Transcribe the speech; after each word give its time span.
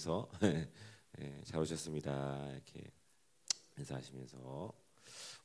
인사하시면서 0.00 0.28
예, 1.20 1.42
잘 1.44 1.60
오셨습니다. 1.60 2.52
이렇게 2.52 2.90
인사하시면서 3.78 4.72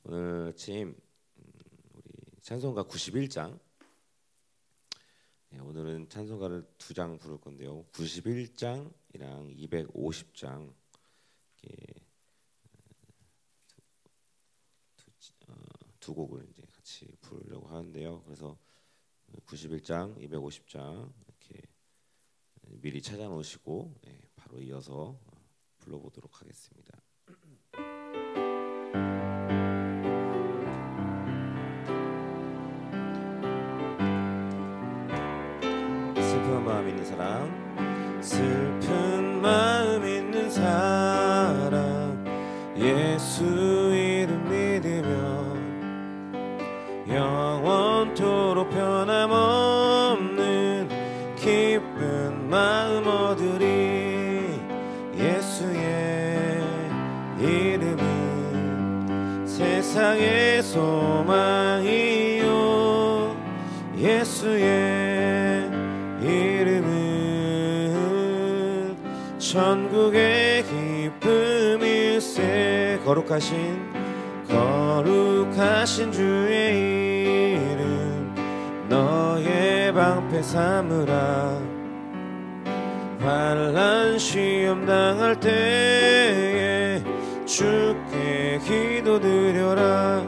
오늘 0.04 0.48
아침 0.50 0.96
음, 1.38 1.52
우리 1.94 2.42
찬송가 2.42 2.84
91장 2.86 3.60
예, 5.54 5.60
오늘은 5.60 6.08
찬송가를 6.10 6.66
두 6.78 6.94
장 6.94 7.18
부를 7.18 7.38
건데요. 7.38 7.84
91장이랑 7.92 8.94
250장 9.58 10.74
이렇게 11.62 11.94
두, 14.96 15.12
어, 15.50 15.56
두 16.00 16.14
곡을 16.14 16.48
이제 16.50 16.64
같이 16.74 17.08
부르려고 17.22 17.68
하는데요. 17.68 18.24
그래서 18.24 18.58
91장, 19.48 20.18
250장 20.30 21.12
이렇게 21.28 21.62
미리 22.82 23.02
찾아놓으시고 23.02 23.96
네, 24.04 24.22
바로 24.56 24.62
이어서 24.64 25.20
불러보도록 25.80 26.42
하겠습니다. 26.42 26.98
슬픈 36.16 36.64
마음 36.64 36.88
있는 36.88 37.06
사람 37.06 38.22
슬픈 38.22 39.42
마음 39.42 40.06
있는 40.06 40.50
사람 40.50 42.26
예수 42.78 43.75
천국의 70.06 70.64
기쁨일세 71.80 73.00
거룩하신 73.06 73.80
거룩하신 74.48 76.12
주의 76.12 77.54
이름 77.54 78.36
너의 78.88 79.92
방패 79.94 80.44
삼으라. 80.44 81.60
환란 83.20 84.20
시험 84.20 84.86
당할 84.86 85.40
때에 85.40 87.02
주께 87.46 88.60
기도드려라. 88.64 90.24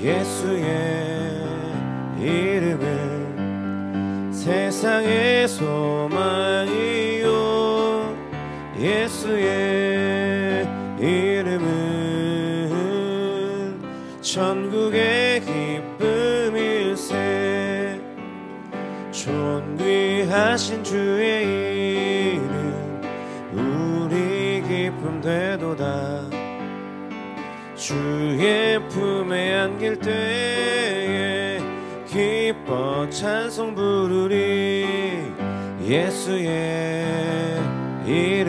예수의 0.00 1.44
이름은 2.18 4.32
세상의 4.32 5.46
소망이요 5.48 6.93
예수의 8.84 10.68
이름은 11.00 11.64
천국의 14.20 15.40
기쁨일세. 16.52 17.98
존귀하신 19.10 20.84
주의 20.84 22.34
이름 22.34 23.00
우리 23.54 24.60
기쁨 24.68 25.18
되도다. 25.22 26.28
주의 27.76 28.86
품에 28.90 29.60
안길 29.60 29.98
때에 29.98 31.58
기뻐 32.06 33.08
찬송 33.08 33.74
부르리. 33.74 34.84
예수의 35.80 37.14
이름은 38.06 38.43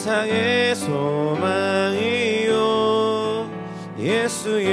세상의 0.00 0.74
소망이요. 0.76 2.56
예수의 3.98 4.64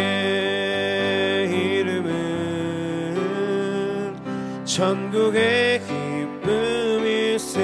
이름은 1.51 2.05
천국의 4.63 5.81
기쁨일세. 6.45 7.57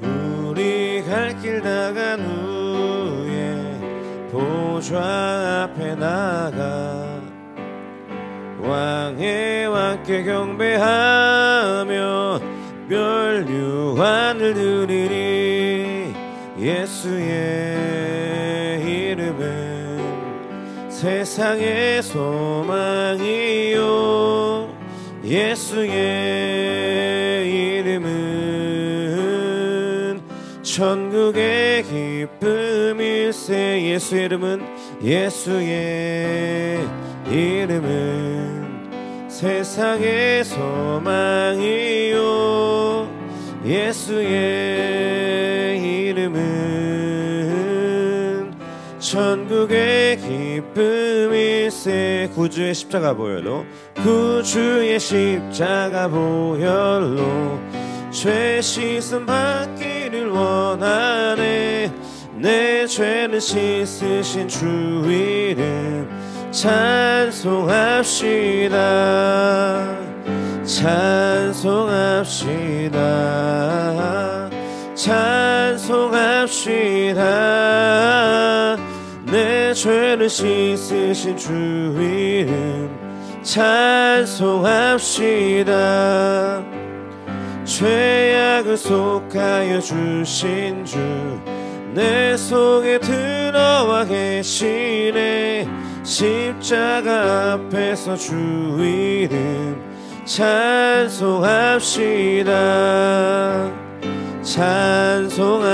우리 0.00 1.04
갈길 1.06 1.60
다간 1.60 2.20
후에 2.20 3.78
보좌 4.32 5.68
앞에 5.68 5.94
나가 5.94 7.20
왕의 8.62 9.66
왕께 9.66 10.24
경배하며 10.24 11.60
멸류관을 12.88 14.54
드리리 14.54 15.29
예수의 16.60 17.78
이름은 18.84 20.90
세상의 20.90 22.02
소망이요. 22.02 23.80
예수의 25.24 25.90
이름은 27.80 28.10
천국의 30.62 31.84
기쁨일세. 31.84 33.92
예수의 33.92 34.24
이름은 34.26 34.60
예수의 35.02 36.86
이름은 37.30 39.28
세상의 39.28 40.44
소망이요. 40.44 42.20
예수의 43.64 45.69
이름은 46.10 47.70
천국의 48.98 50.18
기쁨일세 50.68 52.30
구주의 52.34 52.74
십자가 52.74 53.14
보혈로 53.14 53.64
구주의 53.94 54.98
십자가 54.98 56.08
보혈로 56.08 57.60
죄 58.10 58.60
씻음 58.60 59.24
받기를 59.24 60.28
원하네. 60.30 61.92
내 62.36 62.86
죄는 62.86 63.38
씻으신 63.38 64.48
주 64.48 64.66
이름 65.08 66.08
찬송합시다. 66.50 67.70
찬송합시다 70.64 72.10
찬송합시다. 75.04 77.20
내 79.26 79.74
죄를 79.74 80.28
씻으신 80.28 81.36
주 81.36 81.52
이름 81.98 82.88
찬송합시다. 83.42 84.54
죄악을 87.64 88.76
속하여 88.76 89.80
주신 89.80 90.84
주 90.84 91.00
내 91.94 92.36
속에 92.36 93.00
들어와 93.00 94.04
계시네. 94.04 95.66
십자가 96.04 97.54
앞에서 97.54 98.14
주 98.16 98.34
이름 98.78 99.82
찬송합시다 100.24 101.20
찬송합시다. 104.50 105.70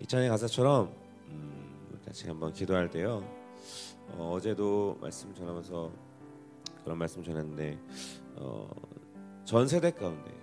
이 0.00 0.06
찬의 0.06 0.28
가사처럼 0.28 0.88
음, 1.28 2.00
같이 2.06 2.28
한번 2.28 2.52
기도할 2.52 2.88
때요. 2.88 3.24
어, 4.16 4.38
제도 4.40 4.96
말씀 5.00 5.34
전하면서 5.34 5.90
그런 6.84 6.96
말씀 6.96 7.22
전했는데 7.24 7.78
어, 8.36 8.70
전 9.44 9.66
세대 9.66 9.90
가운데 9.90 10.30
어, 10.30 10.37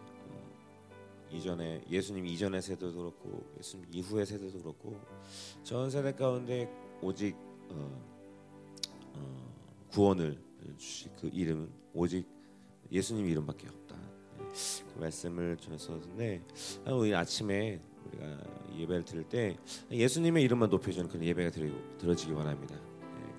이전에 1.31 1.83
예수님 1.89 2.25
이전의 2.25 2.61
세대도 2.61 2.95
그렇고 2.95 3.43
예수님 3.57 3.87
이후의 3.91 4.25
세대도 4.25 4.61
그렇고 4.61 4.99
전 5.63 5.89
세대 5.89 6.13
가운데 6.13 6.69
오직 7.01 7.35
어, 7.69 8.01
어, 9.13 9.87
구원을 9.91 10.37
주시 10.77 11.09
그 11.19 11.29
이름은 11.31 11.69
오직 11.93 12.25
예수님 12.91 13.27
이름밖에 13.27 13.67
없다. 13.67 13.95
네, 13.95 14.45
그 14.93 14.99
말씀을 14.99 15.57
전했었는데 15.57 16.41
오늘 16.87 17.15
아침에 17.15 17.79
우리가 18.07 18.37
예배를 18.77 19.05
드릴 19.05 19.23
때 19.23 19.57
예수님의 19.91 20.43
이름만 20.43 20.69
높여주는 20.69 21.07
그런 21.07 21.23
예배가 21.23 21.51
들어지기 21.97 22.31
원합니다. 22.33 22.75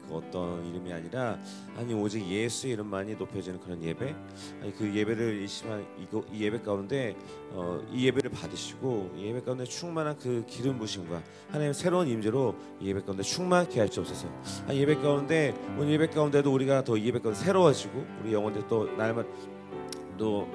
그 0.08 0.14
어떤 0.16 0.64
이름이 0.66 0.92
아니라 0.92 1.38
아니 1.76 1.94
오직 1.94 2.26
예수의 2.26 2.74
이름만이 2.74 3.14
높여지는 3.16 3.60
그런 3.60 3.82
예배? 3.82 4.14
아니 4.62 4.72
그 4.74 4.94
예배를 4.94 5.42
이 5.42 5.48
시간 5.48 5.84
이거 6.00 6.24
이 6.32 6.42
예배 6.42 6.62
가운데 6.62 7.16
어, 7.52 7.80
이 7.92 8.06
예배를 8.06 8.30
받으시고 8.30 9.12
이 9.16 9.26
예배 9.26 9.42
가운데 9.42 9.64
충만한 9.64 10.16
그 10.18 10.44
기름 10.46 10.78
부심과 10.78 11.22
하나님 11.50 11.72
새로운 11.72 12.08
임재로 12.08 12.54
이 12.80 12.88
예배 12.88 13.02
가운데 13.02 13.22
충만케 13.22 13.80
할수없어서. 13.80 14.28
아, 14.68 14.74
예배 14.74 14.96
가운데 14.96 15.54
오늘 15.78 15.92
예배 15.92 16.08
가운데도 16.08 16.52
우리가 16.52 16.84
더 16.84 16.98
예배 16.98 17.20
가운데 17.20 17.38
새로워지고 17.40 18.04
우리 18.22 18.32
영혼들 18.32 18.66
또 18.68 18.84
날마다 18.96 19.28
또 20.18 20.48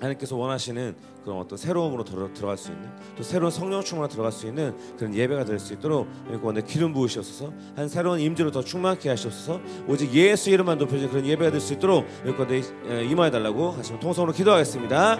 하나님께서 0.00 0.36
원하시는 0.36 0.96
그런 1.22 1.38
어떤 1.38 1.58
새로움으로 1.58 2.02
들어, 2.04 2.32
들어갈 2.32 2.56
수 2.56 2.72
있는 2.72 2.88
또 3.16 3.22
새로운 3.22 3.50
성령 3.50 3.82
충만으로 3.82 4.08
들어갈 4.10 4.32
수 4.32 4.46
있는 4.46 4.74
그런 4.96 5.14
예배가 5.14 5.44
될 5.44 5.58
수 5.60 5.74
있도록 5.74 6.08
가운데 6.40 6.62
기름 6.62 6.92
부으시옵소서 6.94 7.52
한 7.76 7.88
새로운 7.88 8.18
임재로 8.20 8.50
더 8.50 8.62
충만케 8.64 9.08
하시옵소서 9.10 9.60
오직 9.86 10.12
예수 10.14 10.48
이름만 10.50 10.78
높여진 10.78 11.10
그런 11.10 11.26
예배가 11.26 11.50
될 11.50 11.60
수 11.60 11.74
있도록 11.74 12.06
가운데 12.36 12.62
임하여 13.04 13.30
달라고 13.30 13.72
하시면 13.72 14.00
통성으로 14.00 14.32
기도하겠습니다. 14.32 15.18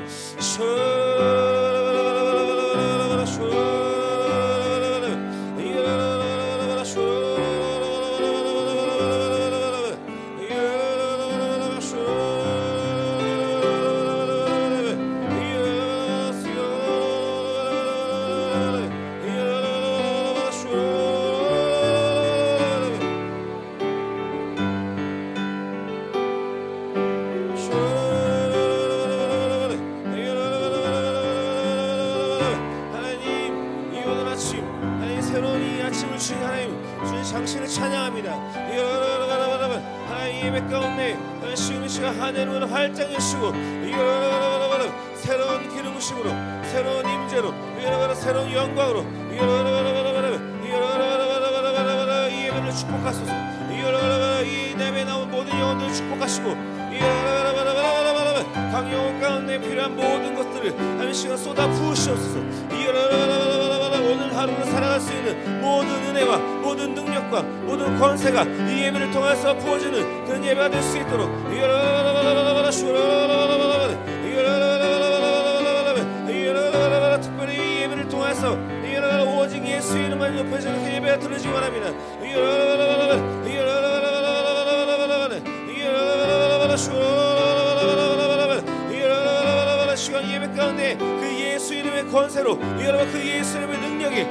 권세로 92.31 92.59
여러분 92.81 93.11
그 93.11 93.19
예수 93.27 93.59
이름의 93.59 93.79
능력이 93.79 94.23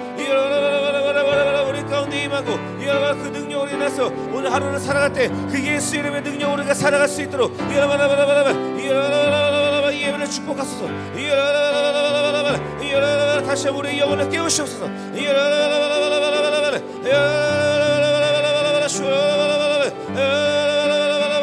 우리 1.67 1.83
가운데 1.85 2.23
임하고 2.23 2.51
여러분 2.81 3.23
그 3.23 3.27
능력으로 3.37 3.69
인해서 3.71 4.07
오늘 4.31 4.51
하루를 4.53 4.79
살아갈 4.79 5.11
때 5.11 5.27
그 5.27 5.61
예수 5.61 5.97
이름의 5.97 6.21
능력으로 6.21 6.59
우리가 6.59 6.73
살아갈 6.73 7.09
수 7.09 7.21
있도록 7.21 7.53
여러분 7.59 7.99
예배를 9.93 10.25
축복하소서 10.29 10.87
다시 13.45 13.67
한번 13.67 13.85
우리 13.85 13.99
영혼을 13.99 14.29
깨우시옵소서 14.29 14.85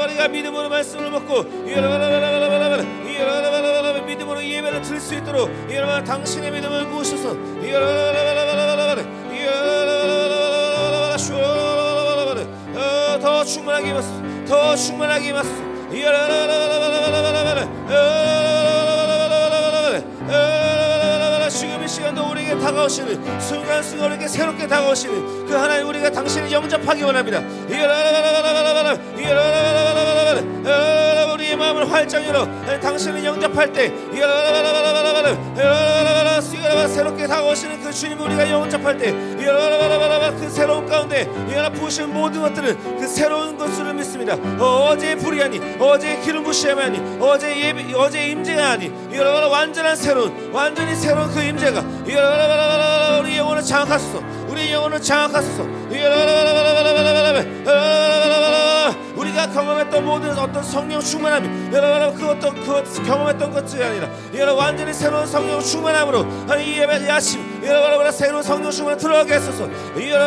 우리가 0.05 0.29
믿음으로 0.29 0.69
말씀을 0.71 1.11
먹고 1.11 1.43
믿음으 1.43 2.56
드릴 4.87 5.01
수 5.01 5.15
있도록 5.15 5.51
여러분 5.73 6.05
당신의 6.05 6.51
믿음을 6.53 6.87
부으셔서. 6.89 7.37
더 13.21 13.45
충만하게 13.45 13.89
임하소서 13.91 14.23
더 14.47 14.77
충만하게 14.77 15.29
임하소서 15.29 15.67
지금 21.49 21.83
이 21.83 21.89
시간도 21.89 22.31
우리에게 22.31 22.59
다가오시는 22.59 23.41
순간순간 23.41 24.07
우리에게 24.13 24.29
새롭게 24.29 24.67
다가오시는 24.67 25.47
그 25.47 25.55
하나님 25.55 25.89
우리가 25.89 26.11
당신을 26.11 26.53
영접하기 26.53 27.03
원합니다 27.03 27.41
열어 32.13 32.47
당신을 32.81 33.25
영접할 33.25 33.73
때 33.73 33.93
새롭게 36.89 37.27
다가오시는 37.27 37.83
그 37.83 37.93
주님 37.93 38.21
우리가 38.21 38.51
영접할 38.51 38.97
때 38.99 39.37
그 40.47 40.51
새로운 40.51 40.87
가운데 40.87 41.27
부으신 41.75 42.13
모든 42.13 42.43
것들은 42.43 42.99
그 42.99 43.07
새로운 43.07 43.57
것을 43.57 43.93
믿습니다 43.95 44.35
어제의 44.59 45.17
불이 45.17 45.43
아니 45.43 45.61
어제의 45.79 46.21
기름 46.23 46.45
부심이 46.45 46.81
아니 46.81 47.01
어제 47.21 47.59
예배 47.61 47.93
어제 47.95 48.29
임재가 48.29 48.71
아니 48.71 48.91
완전한 49.19 49.97
새로운 49.97 50.51
완전히 50.53 50.95
새로운 50.95 51.33
그 51.33 51.43
임재가 51.43 51.85
우리 53.21 53.37
영혼을 53.37 53.63
장악하소서 53.63 54.23
우리 54.49 54.73
영혼을 54.73 55.01
장악하소서 55.01 55.63
모든 60.17 60.39
어떤 60.39 60.63
성령 60.63 61.01
충만함이 61.01 61.75
여러분 61.75 62.19
그 62.19 62.31
어떤 62.31 62.55
그 62.55 63.03
경험했던 63.05 63.53
것들이 63.53 63.85
아니라 63.85 64.09
여러분 64.35 64.65
완전히 64.65 64.95
새로운 64.95 65.27
성령 65.27 65.61
충만함으로 65.61 66.25
이 66.59 66.79
예배 66.79 67.07
야심 67.07 67.61
여러분 67.65 68.11
새로운 68.11 68.43
성령 68.43 68.71
충만 68.71 68.97
들어가게 68.97 69.35
했소서 69.35 69.69
여러분 70.01 70.23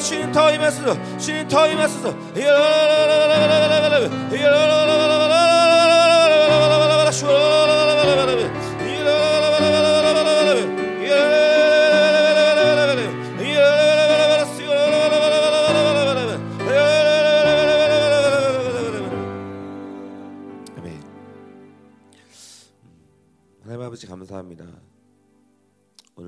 주님 0.00 0.32
더 0.32 0.50
임하소서 0.52 1.18
주님 1.18 1.46
더 1.46 1.68
임하소서 1.68 2.12
여러분 2.36 4.10
아버지 6.50 7.63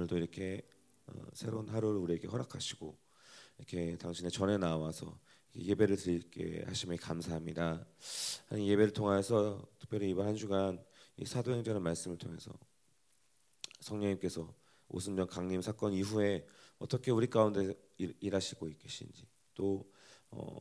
오늘도 0.06 0.16
이렇게 0.16 0.62
어, 1.06 1.12
새로운 1.34 1.68
하루를 1.68 1.98
우리에게 2.00 2.28
허락하시고 2.28 2.96
이렇게 3.58 3.96
당신의 3.98 4.30
전에 4.30 4.56
나와서 4.56 5.18
예배를 5.54 5.96
드리게 5.96 6.64
하심에 6.66 6.96
감사합니다. 6.96 7.86
하나님 8.48 8.68
예배를 8.68 8.92
통해서 8.92 9.66
특별히 9.78 10.10
이번 10.10 10.26
한 10.26 10.36
주간 10.36 10.82
이 11.16 11.24
사도행전의 11.24 11.80
말씀을 11.80 12.18
통해서 12.18 12.52
성령님께서 13.80 14.54
오순절 14.88 15.26
강림 15.26 15.60
사건 15.60 15.92
이후에 15.92 16.46
어떻게 16.78 17.10
우리 17.10 17.26
가운데 17.26 17.74
일, 17.98 18.34
하시고 18.34 18.68
계신지 18.78 19.26
또이 19.54 19.82
어, 20.30 20.58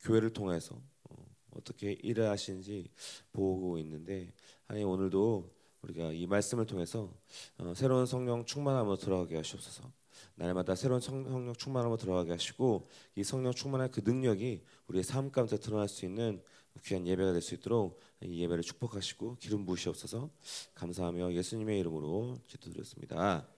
교회를 0.00 0.32
통해서 0.32 0.80
어, 1.04 1.60
떻게 1.62 1.92
일을 1.92 2.28
하신지 2.28 2.90
보고 3.32 3.78
있는데 3.78 4.32
하나님 4.66 4.88
오늘도 4.88 5.57
우리가 5.88 6.12
이 6.12 6.26
말씀을 6.26 6.66
통해서 6.66 7.12
어, 7.58 7.72
새로운 7.74 8.06
성령 8.06 8.44
충만함으로 8.44 8.96
들어가게 8.96 9.36
하시옵소서. 9.36 9.90
날마다 10.34 10.74
새로운 10.74 11.00
성령 11.00 11.54
충만함으로 11.54 11.96
들어가게 11.96 12.32
하시고 12.32 12.88
이 13.14 13.24
성령 13.24 13.52
충만한 13.52 13.90
그 13.90 14.00
능력이 14.04 14.62
우리의 14.88 15.04
삶 15.04 15.30
가운데 15.30 15.58
드러날 15.58 15.88
수 15.88 16.04
있는 16.04 16.42
귀한 16.84 17.06
예배가 17.06 17.32
될 17.32 17.42
수 17.42 17.54
있도록 17.54 18.00
이 18.22 18.40
예배를 18.42 18.62
축복하시고 18.62 19.36
기름 19.36 19.64
부으시옵소서. 19.64 20.30
감사하며 20.74 21.32
예수님의 21.32 21.80
이름으로 21.80 22.38
기도드렸습니다. 22.46 23.48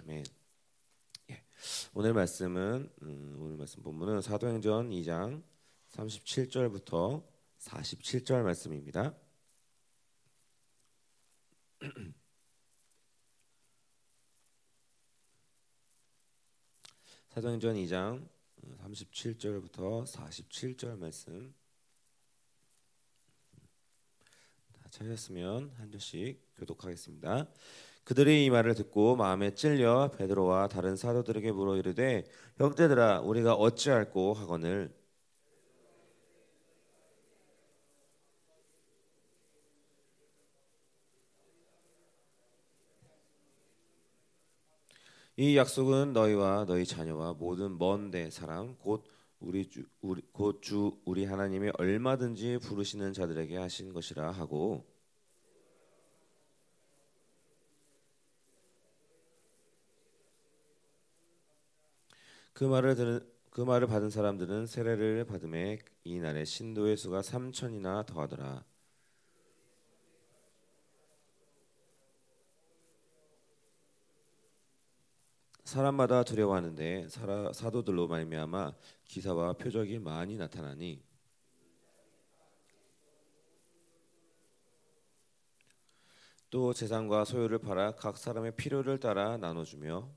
아멘. 0.00 0.24
예. 1.30 1.42
오늘 1.94 2.12
말씀은 2.12 2.90
음, 3.02 3.36
오늘 3.40 3.56
말씀 3.56 3.82
본문은 3.82 4.22
사도행전 4.22 4.90
2장 4.90 5.42
37절부터 5.92 7.24
47절 7.58 8.42
말씀입니다. 8.42 9.14
사도행전 17.30 17.76
2장 17.76 18.28
37절부터 18.84 20.04
47절 20.06 20.98
말씀 20.98 21.54
다 24.74 24.88
찾았으면 24.90 25.70
한 25.78 25.90
절씩 25.90 26.54
교독하겠습니다. 26.56 27.48
그들이 28.04 28.44
이 28.44 28.50
말을 28.50 28.74
듣고 28.74 29.16
마음에 29.16 29.54
찔려 29.54 30.10
베드로와 30.18 30.68
다른 30.68 30.96
사도들에게 30.96 31.50
물어 31.52 31.78
이르되 31.78 32.26
형제들아 32.58 33.20
우리가 33.20 33.54
어찌할꼬 33.54 34.34
하거늘 34.34 34.94
이 45.40 45.56
약속은 45.56 46.12
너희와 46.12 46.66
너희 46.66 46.84
자녀와 46.84 47.32
모든 47.32 47.78
먼데 47.78 48.28
사람 48.30 48.76
곧 48.76 49.02
우리 49.40 49.66
주 49.70 49.84
우리 50.02 50.20
곧 50.32 50.60
주 50.60 51.00
우리 51.06 51.24
하나님이 51.24 51.70
얼마든지 51.78 52.58
부르시는 52.58 53.14
자들에게 53.14 53.56
하신 53.56 53.94
것이라 53.94 54.32
하고 54.32 54.84
그 62.52 62.64
말을 62.64 62.94
들은 62.94 63.20
그 63.50 63.60
말을 63.62 63.88
받은 63.88 64.10
사람들은 64.10 64.66
세례를 64.66 65.24
받음에 65.24 65.78
이 66.04 66.18
날에 66.20 66.44
신도의 66.44 66.96
수가 66.96 67.22
3천이나 67.22 68.06
더하더라. 68.06 68.64
사람마다 75.70 76.24
두려워하는데 76.24 77.06
사도들로 77.52 78.08
말미암아 78.08 78.72
기사와 79.04 79.52
표적이 79.52 80.00
많이 80.00 80.36
나타나니 80.36 81.00
또 86.50 86.72
재산과 86.72 87.24
소유를 87.24 87.60
팔아 87.60 87.92
각 87.94 88.16
사람의 88.16 88.56
필요를 88.56 88.98
따라 88.98 89.36
나눠주며 89.36 90.10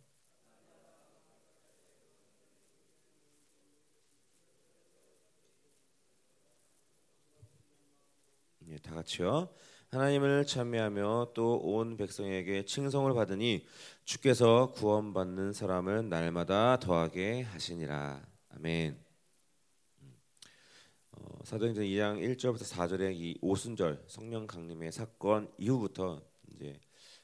예, 8.70 8.78
다 8.78 8.96
같이요. 8.96 9.54
하나님을 9.94 10.48
찬미하며 10.48 11.34
또 11.36 11.60
온 11.62 11.98
백성에게 11.98 12.66
칭송을 12.66 13.14
받으니 13.14 13.64
주께서 14.06 14.72
구원받는 14.72 15.54
사람을 15.54 16.10
날마다 16.10 16.80
더하게 16.80 17.44
하시니라. 17.44 18.26
아멘. 18.50 19.00
어, 21.12 21.40
사도행전 21.44 21.84
2장 21.84 22.20
1절부터 22.20 22.64
4절의 22.64 23.14
이 23.14 23.38
오순절 23.42 24.06
성령 24.08 24.48
강림의 24.48 24.92
사건 24.92 25.54
이후부터 25.60 26.24
이제 26.52 26.80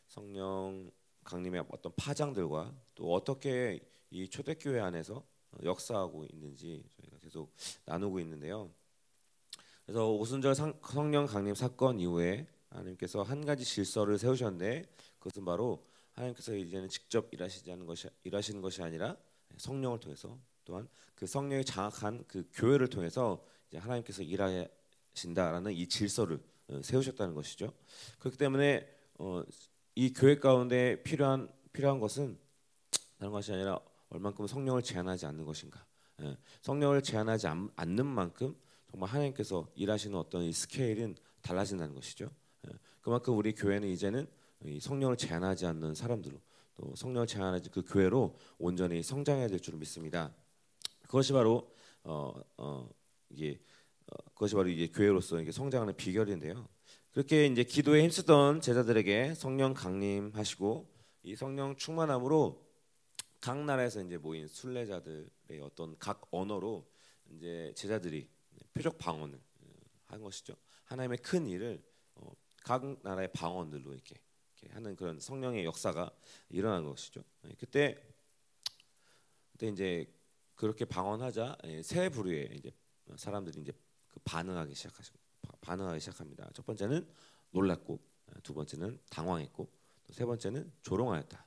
성령 0.07 0.91
강림의 1.23 1.65
어떤 1.71 1.91
파장들과 1.95 2.71
또 2.93 3.13
어떻게 3.15 3.79
이 4.11 4.29
초대교회 4.29 4.79
안에서 4.79 5.25
역사하고 5.63 6.23
있는지 6.31 6.83
저희가 6.95 7.17
계속 7.17 7.51
나누고 7.85 8.19
있는데요. 8.19 8.69
그래서 9.87 10.11
오순절 10.11 10.53
성령 10.53 11.25
강림 11.25 11.55
사건 11.55 11.99
이후에 11.99 12.45
하나님께서 12.69 13.23
한 13.23 13.45
가지 13.45 13.63
질서를 13.63 14.17
세우셨는데 14.17 14.85
그것은 15.19 15.45
바로 15.45 15.85
하나님께서 16.13 16.55
이제는 16.55 16.89
직접 16.89 17.27
일하시지 17.31 17.71
않는 17.71 17.85
것이 17.85 18.07
일하시는 18.23 18.61
것이 18.61 18.81
아니라 18.83 19.15
성령을 19.57 19.99
통해서 19.99 20.37
또한 20.65 20.87
그 21.15 21.25
성령이 21.25 21.65
장악한 21.65 22.25
그 22.27 22.47
교회를 22.53 22.87
통해서 22.87 23.43
이제 23.67 23.77
하나님께서 23.77 24.23
일하신다라는 24.23 25.73
이 25.73 25.87
질서를 25.87 26.39
어, 26.67 26.81
세우셨다는 26.83 27.33
것이죠. 27.33 27.73
그렇기 28.19 28.37
때문에 28.37 28.87
어, 29.17 29.43
이 29.95 30.13
교회 30.13 30.37
가운데 30.37 31.01
필요한 31.03 31.51
필요한 31.73 31.99
것은 31.99 32.37
다른 33.17 33.31
것이 33.31 33.51
아니라 33.51 33.79
얼만큼 34.09 34.47
성령을 34.47 34.81
제한하지 34.81 35.25
않는 35.25 35.45
것인가. 35.45 35.85
예, 36.21 36.37
성령을 36.61 37.01
제한하지 37.01 37.47
않는 37.47 38.05
만큼 38.05 38.55
정말 38.89 39.09
하나님께서 39.09 39.67
일하시는 39.75 40.17
어떤 40.17 40.43
이 40.43 40.51
스케일은 40.51 41.15
달라진다는 41.41 41.95
것이죠. 41.95 42.29
예, 42.99 43.01
그만큼 43.01 43.37
우리 43.37 43.53
교회는 43.53 43.87
이제는 43.89 44.27
성령을 44.81 45.17
제한하지 45.17 45.65
않는 45.65 45.95
사람들로 45.95 46.39
또 46.75 46.95
성령을 46.95 47.27
제한하지 47.27 47.69
그 47.69 47.83
교회로 47.83 48.37
온전히 48.57 49.01
성장해야 49.03 49.47
될 49.47 49.59
줄 49.59 49.75
믿습니다. 49.75 50.33
그것이 51.03 51.33
바로 51.33 51.73
어, 52.03 52.33
어, 52.57 52.89
이게 53.29 53.59
어, 54.07 54.15
그것이 54.33 54.55
바로 54.55 54.69
이게 54.69 54.87
교회로서 54.87 55.41
이게 55.41 55.51
성장하는 55.51 55.95
비결인데요. 55.95 56.67
그렇게 57.11 57.47
이제 57.47 57.63
기도에 57.63 58.03
힘쓰던 58.03 58.61
제자들에게 58.61 59.33
성령 59.35 59.73
강림하시고 59.73 60.87
이 61.23 61.35
성령 61.35 61.75
충만함으로 61.75 62.65
각 63.41 63.57
나라에서 63.65 64.01
이제 64.01 64.17
모인 64.17 64.47
순례자들의 64.47 65.61
어떤 65.61 65.97
각 65.97 66.21
언어로 66.31 66.85
이제 67.31 67.73
제자들이 67.75 68.29
표적 68.73 68.97
방언을 68.97 69.35
어, 69.35 69.67
한 70.07 70.21
것이죠. 70.21 70.55
하나님의 70.85 71.17
큰 71.19 71.47
일을 71.47 71.81
어, 71.81 71.88
각 72.63 72.83
나라의 73.03 73.31
방언들로 73.33 73.93
이렇게 73.93 74.15
하는 74.69 74.95
그런 74.95 75.19
성령의 75.19 75.65
역사가 75.65 76.11
일어난 76.49 76.85
것이죠. 76.85 77.23
예, 77.45 77.53
그때 77.57 77.97
그때 79.51 79.67
이제 79.67 80.13
그렇게 80.55 80.85
방언하자 80.85 81.57
예, 81.65 81.81
세 81.81 82.09
부류의 82.09 82.57
이제 82.57 82.71
사람들이 83.15 83.61
이제 83.61 83.71
그 84.07 84.19
반응하기 84.23 84.73
시작하시 84.75 85.11
반응하기 85.61 85.99
시작합니다. 85.99 86.49
첫 86.53 86.65
번째는 86.65 87.07
놀랐고 87.51 87.99
예, 88.35 88.39
두 88.41 88.53
번째는 88.53 88.99
당황했고 89.09 89.69
세 90.11 90.25
번째는 90.25 90.71
조롱하였다. 90.81 91.45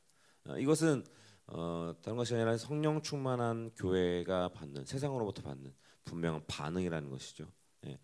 어, 0.49 0.59
이것은 0.59 1.05
어, 1.47 1.95
다른 2.03 2.17
것이 2.17 2.35
아니라 2.35 2.57
성령 2.57 3.03
충만한 3.03 3.71
교회가 3.77 4.49
받는 4.51 4.85
세상으로부터 4.85 5.43
받는 5.43 5.75
분명한 6.05 6.45
반응이라는 6.47 7.11
것이죠. 7.11 7.47
예. 7.87 7.99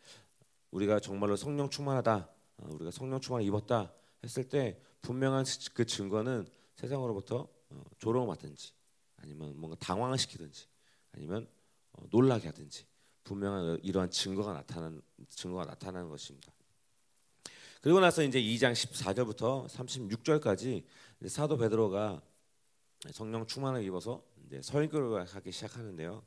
우리가 0.70 1.00
정말로 1.00 1.36
성령 1.36 1.70
충만하다, 1.70 2.16
어, 2.16 2.37
우리가 2.58 2.90
성령 2.90 3.20
충만 3.20 3.42
입었다 3.42 3.92
했을 4.22 4.48
때 4.48 4.80
분명한 5.02 5.44
그 5.74 5.84
증거는 5.84 6.46
세상으로부터 6.74 7.48
어, 7.70 7.82
조롱을 7.98 8.28
받든지 8.28 8.72
아니면 9.16 9.54
뭔가 9.56 9.76
당황을 9.78 10.18
시키든지 10.18 10.66
아니면 11.12 11.48
어, 11.92 12.04
놀라게 12.10 12.48
하든지 12.48 12.86
분명한 13.24 13.80
이러한 13.82 14.10
증거가 14.10 14.52
나타난 14.52 15.02
증거가 15.28 15.64
나타나는 15.64 16.08
것입니다. 16.08 16.52
그리고 17.80 18.00
나서 18.00 18.22
이제 18.22 18.40
2장 18.40 18.72
14절부터 18.72 19.68
36절까지 19.68 20.84
사도 21.28 21.56
베드로가 21.56 22.20
성령 23.12 23.46
충만을 23.46 23.84
입어서 23.84 24.24
이제 24.46 24.60
설교를 24.62 25.24
하기 25.26 25.52
시작하는데요. 25.52 26.24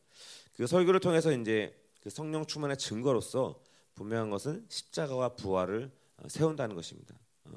그 0.55 0.67
설교를 0.67 0.99
통해서 0.99 1.31
이제 1.33 1.75
그 2.01 2.09
성령 2.09 2.45
충만의 2.45 2.77
증거로서 2.77 3.61
분명한 3.95 4.29
것은 4.29 4.65
십자가와 4.69 5.35
부활을 5.35 5.91
어, 5.91 6.00
세운다는 6.27 6.75
것입니다. 6.75 7.15
어, 7.45 7.51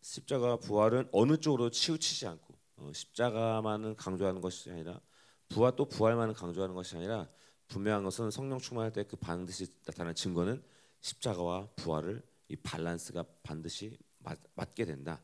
십자가와 0.00 0.56
부활은 0.58 1.08
어느 1.12 1.36
쪽으로 1.36 1.70
치우치지 1.70 2.26
않고 2.26 2.54
어, 2.76 2.90
십자가만은 2.92 3.96
강조하는 3.96 4.40
것이 4.40 4.70
아니라 4.70 5.00
부활 5.48 5.74
또 5.76 5.86
부활만은 5.86 6.34
강조하는 6.34 6.74
것이 6.74 6.96
아니라 6.96 7.28
분명한 7.68 8.02
것은 8.04 8.30
성령 8.30 8.58
충만할 8.58 8.92
때 8.92 9.04
그 9.04 9.16
반드시 9.16 9.66
나타나는 9.86 10.14
증거는 10.14 10.62
십자가와 11.00 11.68
부활을 11.76 12.22
이 12.48 12.56
밸런스가 12.56 13.24
반드시 13.42 13.96
맞, 14.18 14.38
맞게 14.54 14.84
된다. 14.84 15.22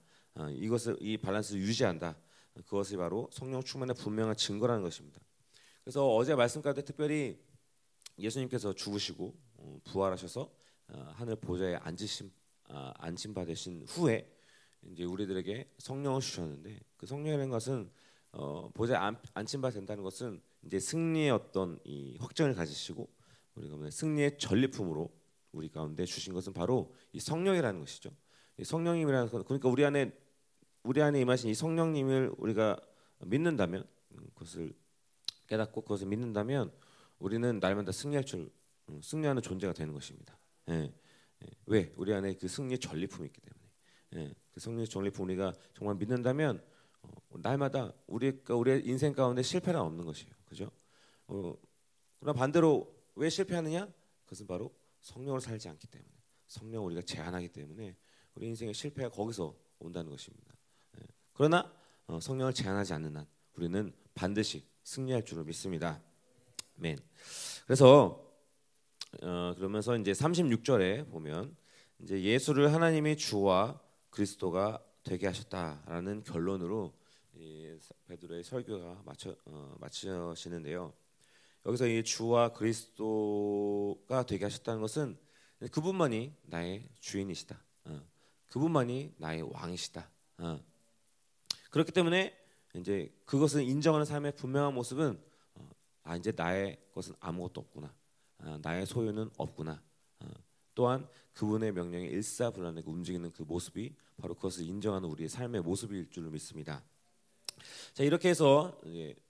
이것을 0.52 0.97
이 1.00 1.16
밸런스를 1.16 1.61
유지한다. 1.61 2.16
그것이 2.55 2.97
바로 2.97 3.28
성령 3.33 3.62
충만의 3.62 3.95
분명한 3.97 4.37
증거라는 4.37 4.83
것입니다. 4.83 5.21
그래서 5.83 6.09
어제 6.14 6.35
말씀 6.35 6.62
가운데 6.62 6.83
특별히 6.83 7.38
예수님께서 8.19 8.73
죽으시고 8.73 9.35
어, 9.57 9.81
부활하셔서 9.85 10.50
어, 10.88 11.12
하늘 11.14 11.37
보좌에 11.37 11.76
앉으심 11.76 12.26
아, 12.28 12.46
안심 12.68 13.35
받으신 13.35 13.85
후에 13.88 14.30
이제 14.90 15.04
우리들에게 15.04 15.70
성령을 15.78 16.20
주셨는데 16.20 16.80
그 16.96 17.06
성령이라는 17.06 17.50
것은 17.50 17.90
어, 18.32 18.68
보좌에 18.75 19.14
안심 19.35 19.61
받 19.61 19.70
된다는 19.70 20.02
것은 20.02 20.40
이제 20.62 20.78
승리의 20.78 21.30
어떤 21.30 21.78
이 21.85 22.16
확정을 22.20 22.54
가지시고 22.54 23.08
우리가 23.54 23.90
승리의 23.90 24.38
전리품으로 24.38 25.11
우리 25.52 25.68
가운데 25.68 26.04
주신 26.04 26.35
것은 26.35 26.52
바로 26.52 26.94
이 27.12 27.20
성령이라는 27.20 27.80
것이죠. 27.80 28.11
이 28.58 28.64
성령님이라는 28.64 29.30
것 29.30 29.46
그러니까 29.46 29.68
우리 29.68 29.85
안에 29.85 30.12
우리 30.82 31.02
안에 31.02 31.20
임하신 31.20 31.50
이 31.50 31.54
성령님을 31.54 32.35
우리가 32.37 32.76
믿는다면 33.20 33.87
음, 34.12 34.26
그것을 34.35 34.75
깨닫고 35.46 35.82
그것을 35.82 36.06
믿는다면 36.06 36.73
우리는 37.18 37.58
날마다 37.58 37.92
승리할 37.92 38.25
줄 38.25 38.50
음, 38.88 39.00
승리하는 39.02 39.42
존재가 39.42 39.73
되는 39.73 39.94
것입니다. 39.94 40.38
예, 40.68 40.75
예. 40.75 40.94
왜? 41.66 41.93
우리 41.97 42.12
안에 42.12 42.35
그 42.35 42.49
승리의 42.49 42.78
전리품이 42.78 43.26
있기 43.26 43.40
때문에 43.40 44.28
예, 44.28 44.35
그 44.52 44.61
승리의 44.61 44.88
전리품 44.88 45.25
우리가 45.26 45.52
정말 45.75 45.97
믿는다면 45.97 46.62
어, 47.02 47.09
날마다 47.38 47.93
우리 48.07 48.40
우리의 48.49 48.87
인생 48.87 49.12
가운데 49.12 49.43
실패는 49.43 49.81
없는 49.81 50.05
것이에요. 50.05 50.33
그죠? 50.45 50.71
어, 51.28 51.55
그러나 52.21 52.38
반대로 52.38 52.95
왜 53.14 53.28
실패하느냐? 53.28 53.88
그것은 54.25 54.47
바로 54.47 54.75
성령을 55.00 55.40
살지 55.40 55.69
않기 55.69 55.87
때문에 55.88 56.11
성령 56.47 56.87
우리가 56.87 57.02
제한하기 57.02 57.49
때문에 57.49 57.97
우리 58.35 58.49
인생의 58.49 58.75
실패가 58.75 59.11
거기서 59.11 59.55
온다는 59.78 60.11
것입니다. 60.11 60.55
예. 61.00 61.05
그러나 61.33 61.73
어, 62.07 62.21
성령을 62.21 62.52
제한하지 62.52 62.93
않는 62.95 63.16
한 63.16 63.26
우리는 63.55 63.93
반드시 64.14 64.64
승리할 64.85 65.25
줄을 65.25 65.45
믿습니다. 65.45 66.00
맨. 66.76 66.99
그래서 67.64 68.25
어, 69.23 69.54
그러면서 69.56 69.97
이제 69.97 70.12
36절에 70.12 71.10
보면 71.10 71.56
이제 72.00 72.23
예수를 72.23 72.73
하나님의 72.73 73.16
주와 73.16 73.80
그리스도가 74.10 74.82
되게 75.02 75.26
하셨다라는 75.26 76.25
결론으로 76.25 76.92
이 77.34 77.78
베드로의 78.08 78.45
설교가 78.45 79.02
마쳐 79.04 79.34
어, 79.45 79.76
마치시는데요. 79.78 80.92
여기서 81.64 81.86
이 81.86 82.02
주와 82.04 82.52
그리스도가 82.52 84.25
되게 84.26 84.45
하셨다는 84.45 84.80
것은 84.80 85.19
그분만이 85.71 86.32
나의 86.42 86.88
주인이시다. 87.00 87.58
어, 87.86 88.02
그분만이 88.49 89.14
나의 89.19 89.42
왕이시다. 89.42 90.10
어. 90.38 90.60
그렇기 91.71 91.92
때문에 91.92 92.36
이제 92.75 93.12
그것을 93.25 93.62
인정하는 93.62 94.04
삶의 94.04 94.36
분명한 94.36 94.75
모습은 94.75 95.21
어, 95.54 95.71
아 96.02 96.16
이제 96.16 96.32
나의 96.34 96.78
것은 96.95 97.14
아무것도 97.21 97.60
없구나. 97.62 97.92
아, 98.38 98.58
나의 98.62 98.86
소유는 98.86 99.30
없구나. 99.36 99.82
아, 100.20 100.28
또한 100.75 101.08
그분의 101.32 101.72
명령에 101.72 102.06
일사불란하게 102.06 102.88
움직이는 102.90 103.30
그 103.32 103.42
모습이 103.42 103.94
바로 104.16 104.34
그것을 104.34 104.64
인정하는 104.64 105.08
우리의 105.08 105.28
삶의 105.28 105.62
모습일 105.62 106.10
줄로 106.10 106.30
믿습니다. 106.30 106.82
자 107.94 108.02
이렇게 108.02 108.28
해서 108.28 108.78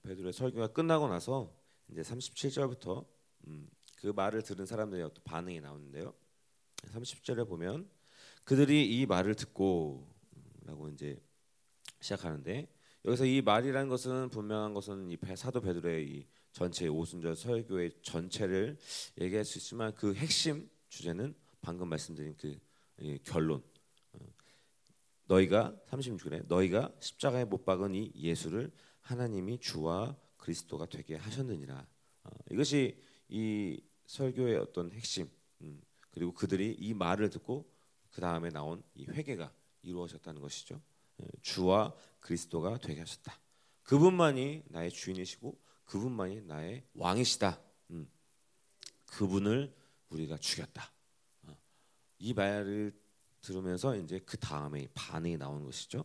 베드로의 0.03 0.33
설교가 0.33 0.67
끝나고 0.67 1.07
나서 1.07 1.53
이제 1.89 2.01
37절부터 2.01 3.05
음, 3.47 3.69
그 3.97 4.07
말을 4.07 4.43
들은 4.43 4.65
사람들의 4.65 5.03
어떤 5.03 5.23
반응이 5.23 5.61
나오는데요. 5.61 6.13
30절에 6.77 7.47
보면 7.47 7.89
그들이 8.43 8.99
이 8.99 9.05
말을 9.05 9.35
듣고라고 9.35 10.89
이제 10.93 11.21
시작하는데 11.99 12.67
여기서 13.05 13.25
이 13.25 13.41
말이라는 13.41 13.89
것은 13.89 14.29
분명한 14.29 14.73
것은 14.73 15.11
이 15.11 15.17
사도 15.35 15.61
베드로의 15.61 16.07
이 16.07 16.27
전체 16.51 16.87
오순절 16.87 17.35
설교의 17.35 17.91
전체를 18.01 18.77
얘기할 19.19 19.45
수 19.45 19.57
있지만 19.59 19.93
그 19.93 20.13
핵심 20.15 20.69
주제는 20.89 21.35
방금 21.61 21.89
말씀드린 21.89 22.35
그 22.37 22.57
결론. 23.23 23.63
어, 24.13 24.19
너희가 25.25 25.75
36절에 25.87 26.47
너희가 26.47 26.91
십자가에 26.99 27.45
못 27.45 27.65
박은 27.65 27.93
이 27.93 28.11
예수를 28.15 28.71
하나님이 29.01 29.59
주와 29.59 30.17
그리스도가 30.37 30.85
되게 30.87 31.15
하셨느니라. 31.15 31.87
어, 32.23 32.29
이것이 32.51 32.99
이 33.29 33.81
설교의 34.05 34.57
어떤 34.57 34.91
핵심. 34.91 35.29
음, 35.61 35.81
그리고 36.11 36.33
그들이 36.33 36.75
이 36.79 36.93
말을 36.93 37.29
듣고 37.29 37.69
그 38.11 38.21
다음에 38.21 38.49
나온 38.49 38.81
이 38.95 39.05
회개가 39.05 39.53
이루어졌다는 39.83 40.41
것이죠. 40.41 40.81
예, 41.21 41.27
주와 41.41 41.93
그리스도가 42.19 42.79
되게 42.79 42.99
하셨다. 43.01 43.39
그분만이 43.83 44.63
나의 44.67 44.91
주인이시고 44.91 45.57
그분만이 45.87 46.41
나의 46.41 46.83
왕이시다. 46.93 47.59
음. 47.91 48.07
그분을 49.07 49.73
우리가 50.09 50.37
죽였다. 50.37 50.91
어. 51.43 51.57
이 52.19 52.33
말을 52.33 52.93
들으면서 53.41 53.95
이제 53.95 54.19
그 54.25 54.37
다음에 54.37 54.87
반응이 54.93 55.37
나오는 55.37 55.63
것이죠. 55.65 56.03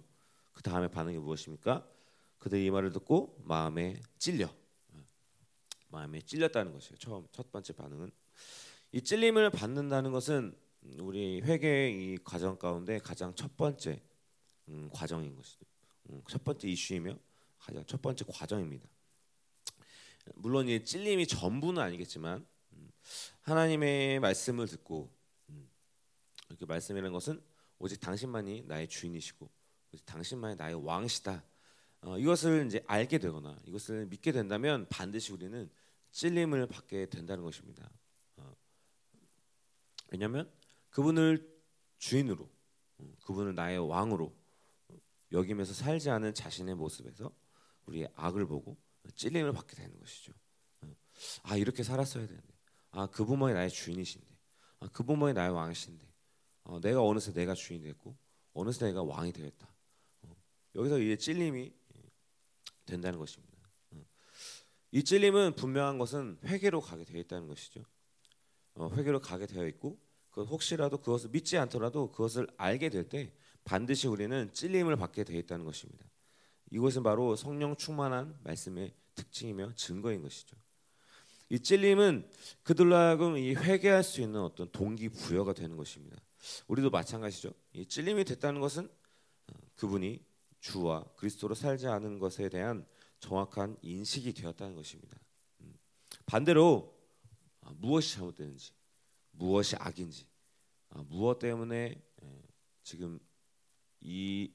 그 0.52 0.62
다음에 0.62 0.88
반응이 0.88 1.18
무엇입니까? 1.18 1.86
그들이 2.38 2.66
이 2.66 2.70
말을 2.70 2.92
듣고 2.92 3.40
마음에 3.44 4.00
찔려. 4.18 4.46
어. 4.46 5.04
마음에 5.88 6.20
찔렸다는 6.20 6.72
것이에요. 6.72 6.96
처음 6.98 7.26
첫 7.32 7.50
번째 7.50 7.72
반응은 7.72 8.10
이 8.92 9.02
찔림을 9.02 9.50
받는다는 9.50 10.12
것은 10.12 10.56
우리 10.98 11.40
회개의 11.40 11.92
이 11.92 12.18
과정 12.24 12.58
가운데 12.58 12.98
가장 12.98 13.34
첫 13.34 13.56
번째 13.56 14.00
음, 14.68 14.90
과정인 14.92 15.34
것이죠. 15.34 15.64
음, 16.10 16.22
첫 16.28 16.42
번째 16.44 16.68
이슈이며 16.68 17.18
가장 17.58 17.84
첫 17.86 18.00
번째 18.00 18.24
과정입니다. 18.28 18.91
물론 20.34 20.68
이 20.68 20.84
찔림이 20.84 21.26
전부는 21.26 21.82
아니겠지만 21.82 22.46
음, 22.72 22.92
하나님의 23.42 24.20
말씀을 24.20 24.66
듣고 24.68 25.12
음, 25.48 25.68
이렇게 26.48 26.66
말씀이라는 26.66 27.12
것은 27.12 27.42
오직 27.78 28.00
당신만이 28.00 28.64
나의 28.66 28.88
주인이시고 28.88 29.50
오직 29.92 30.06
당신만이 30.06 30.56
나의 30.56 30.74
왕이시다. 30.84 31.44
어, 32.02 32.18
이것을 32.18 32.66
이제 32.66 32.82
알게 32.86 33.18
되거나 33.18 33.58
이것을 33.64 34.06
믿게 34.06 34.32
된다면 34.32 34.86
반드시 34.88 35.32
우리는 35.32 35.70
찔림을 36.10 36.66
받게 36.66 37.06
된다는 37.06 37.44
것입니다. 37.44 37.88
어, 38.36 38.54
왜냐하면 40.10 40.50
그분을 40.90 41.50
주인으로, 41.98 42.50
음, 43.00 43.14
그분을 43.24 43.54
나의 43.54 43.78
왕으로 43.78 44.34
여기면서 45.30 45.72
살지 45.72 46.10
않은 46.10 46.34
자신의 46.34 46.74
모습에서 46.74 47.32
우리의 47.86 48.08
악을 48.14 48.46
보고 48.46 48.76
찔림을 49.16 49.52
받게 49.52 49.76
되는 49.76 49.98
것이죠. 49.98 50.32
아 51.42 51.56
이렇게 51.56 51.82
살았어야 51.82 52.26
되는데, 52.26 52.48
아 52.90 53.06
그분만이 53.06 53.54
나의 53.54 53.70
주인이신데, 53.70 54.26
아 54.80 54.88
그분만이 54.88 55.34
나의 55.34 55.50
왕이신데, 55.50 56.06
어, 56.64 56.80
내가 56.80 57.02
어느새 57.02 57.32
내가 57.32 57.54
주인이 57.54 57.84
됐고 57.84 58.16
어느새 58.54 58.86
내가 58.86 59.02
왕이 59.02 59.32
되었다. 59.32 59.68
여기서 60.74 60.98
이제 60.98 61.16
찔림이 61.16 61.72
된다는 62.86 63.18
것입니다. 63.18 63.52
이 64.90 65.02
찔림은 65.02 65.54
분명한 65.56 65.98
것은 65.98 66.38
회개로 66.44 66.80
가게 66.80 67.04
되어 67.04 67.18
있다는 67.20 67.48
것이죠. 67.48 67.84
어, 68.74 68.90
회개로 68.94 69.20
가게 69.20 69.46
되어 69.46 69.66
있고 69.68 69.98
그 70.30 70.44
혹시라도 70.44 70.98
그것을 70.98 71.30
믿지 71.30 71.56
않더라도 71.58 72.10
그것을 72.10 72.46
알게 72.56 72.88
될 72.90 73.08
때 73.08 73.32
반드시 73.64 74.08
우리는 74.08 74.52
찔림을 74.52 74.96
받게 74.96 75.24
되어 75.24 75.38
있다는 75.38 75.64
것입니다. 75.64 76.04
이것은 76.72 77.02
바로 77.02 77.36
성령 77.36 77.76
충만한 77.76 78.36
말씀의 78.42 78.94
특징이며 79.14 79.74
증거인 79.74 80.22
것이죠. 80.22 80.56
이 81.50 81.60
찔림은 81.60 82.30
그들로 82.62 82.96
하여금 82.96 83.36
이 83.36 83.54
회개할 83.54 84.02
수 84.02 84.22
있는 84.22 84.40
어떤 84.40 84.70
동기 84.72 85.10
부여가 85.10 85.52
되는 85.52 85.76
것입니다. 85.76 86.16
우리도 86.66 86.88
마찬가지죠. 86.88 87.52
이 87.74 87.84
찔림이 87.84 88.24
됐다는 88.24 88.60
것은 88.62 88.86
어, 88.86 89.54
그분이 89.76 90.24
주와 90.60 91.04
그리스도로 91.16 91.54
살지 91.54 91.88
않은 91.88 92.18
것에 92.18 92.48
대한 92.48 92.86
정확한 93.20 93.76
인식이 93.82 94.32
되었다는 94.32 94.74
것입니다. 94.74 95.18
음. 95.60 95.78
반대로 96.24 96.98
아, 97.60 97.72
무엇이 97.76 98.14
잘못되는지, 98.14 98.72
무엇이 99.32 99.76
악인지, 99.76 100.26
아, 100.88 101.04
무엇 101.06 101.38
때문에 101.38 102.02
지금 102.82 103.20
이, 104.00 104.50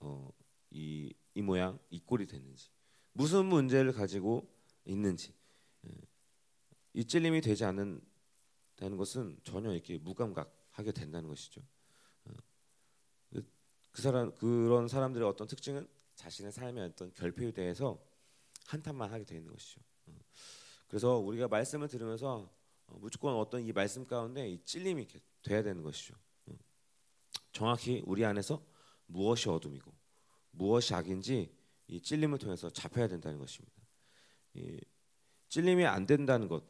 어, 0.00 0.30
이, 0.70 1.12
이 1.34 1.42
모양, 1.42 1.78
이 1.90 2.00
꼴이 2.00 2.26
됐는지, 2.26 2.70
무슨 3.12 3.46
문제를 3.46 3.92
가지고 3.92 4.48
있는지, 4.84 5.34
이 6.94 7.04
찔림이 7.04 7.40
되지 7.40 7.64
않는다는 7.64 8.96
것은 8.96 9.36
전혀 9.42 9.72
이렇게 9.72 9.98
무감각하게 9.98 10.92
된다는 10.92 11.28
것이죠. 11.28 11.60
어, 12.24 12.32
그, 13.32 13.44
그 13.90 14.00
사람 14.00 14.32
그런 14.36 14.86
사람들의 14.86 15.26
어떤 15.26 15.48
특징은 15.48 15.88
자신의 16.14 16.52
삶의 16.52 16.84
어떤 16.84 17.12
결핍에 17.12 17.50
대해서 17.50 18.00
한탄만 18.66 19.12
하게 19.12 19.24
되는 19.24 19.46
것이죠. 19.48 19.80
어, 20.06 20.12
그래서 20.86 21.18
우리가 21.18 21.48
말씀을 21.48 21.88
들으면서 21.88 22.48
어, 22.86 22.98
무조건 23.00 23.34
어떤 23.34 23.62
이 23.62 23.72
말씀 23.72 24.06
가운데 24.06 24.48
이 24.48 24.64
찔림이 24.64 25.08
돼야 25.42 25.62
되는 25.62 25.82
것이죠. 25.82 26.14
정확히 27.50 28.02
우리 28.04 28.24
안에서 28.24 28.64
무엇이 29.06 29.48
어둠이고 29.48 29.92
무엇이 30.56 30.94
악인지 30.94 31.54
이 31.88 32.00
찔림을 32.00 32.38
통해서 32.38 32.70
잡혀야 32.70 33.08
된다는 33.08 33.38
것입니다. 33.38 33.74
찔림이 35.48 35.84
안 35.84 36.06
된다는 36.06 36.48
것 36.48 36.64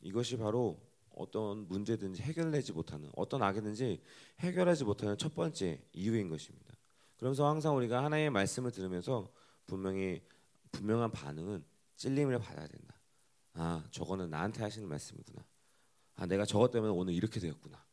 이것이 0.00 0.36
바로 0.36 0.80
어떤 1.14 1.68
문제든지 1.68 2.22
해결되지 2.22 2.72
못하는 2.72 3.10
어떤 3.14 3.42
악이든지 3.42 4.02
해결하지 4.40 4.84
못하는 4.84 5.16
첫 5.18 5.34
번째 5.34 5.82
이유인 5.92 6.28
것입니다. 6.28 6.74
그러면서 7.16 7.46
항상 7.46 7.76
우리가 7.76 8.02
하나님의 8.02 8.30
말씀을 8.30 8.72
들으면서 8.72 9.32
분명히 9.66 10.22
분명한 10.72 11.12
반응은 11.12 11.64
찔림을 11.96 12.38
받아야 12.38 12.66
된다. 12.66 12.98
아, 13.54 13.84
저거는 13.90 14.30
나한테 14.30 14.62
하시는 14.62 14.88
말씀이구나. 14.88 15.44
아, 16.16 16.26
내가 16.26 16.44
저것 16.44 16.70
때문에 16.70 16.92
오늘 16.92 17.14
이렇게 17.14 17.38
되었구나. 17.38 17.84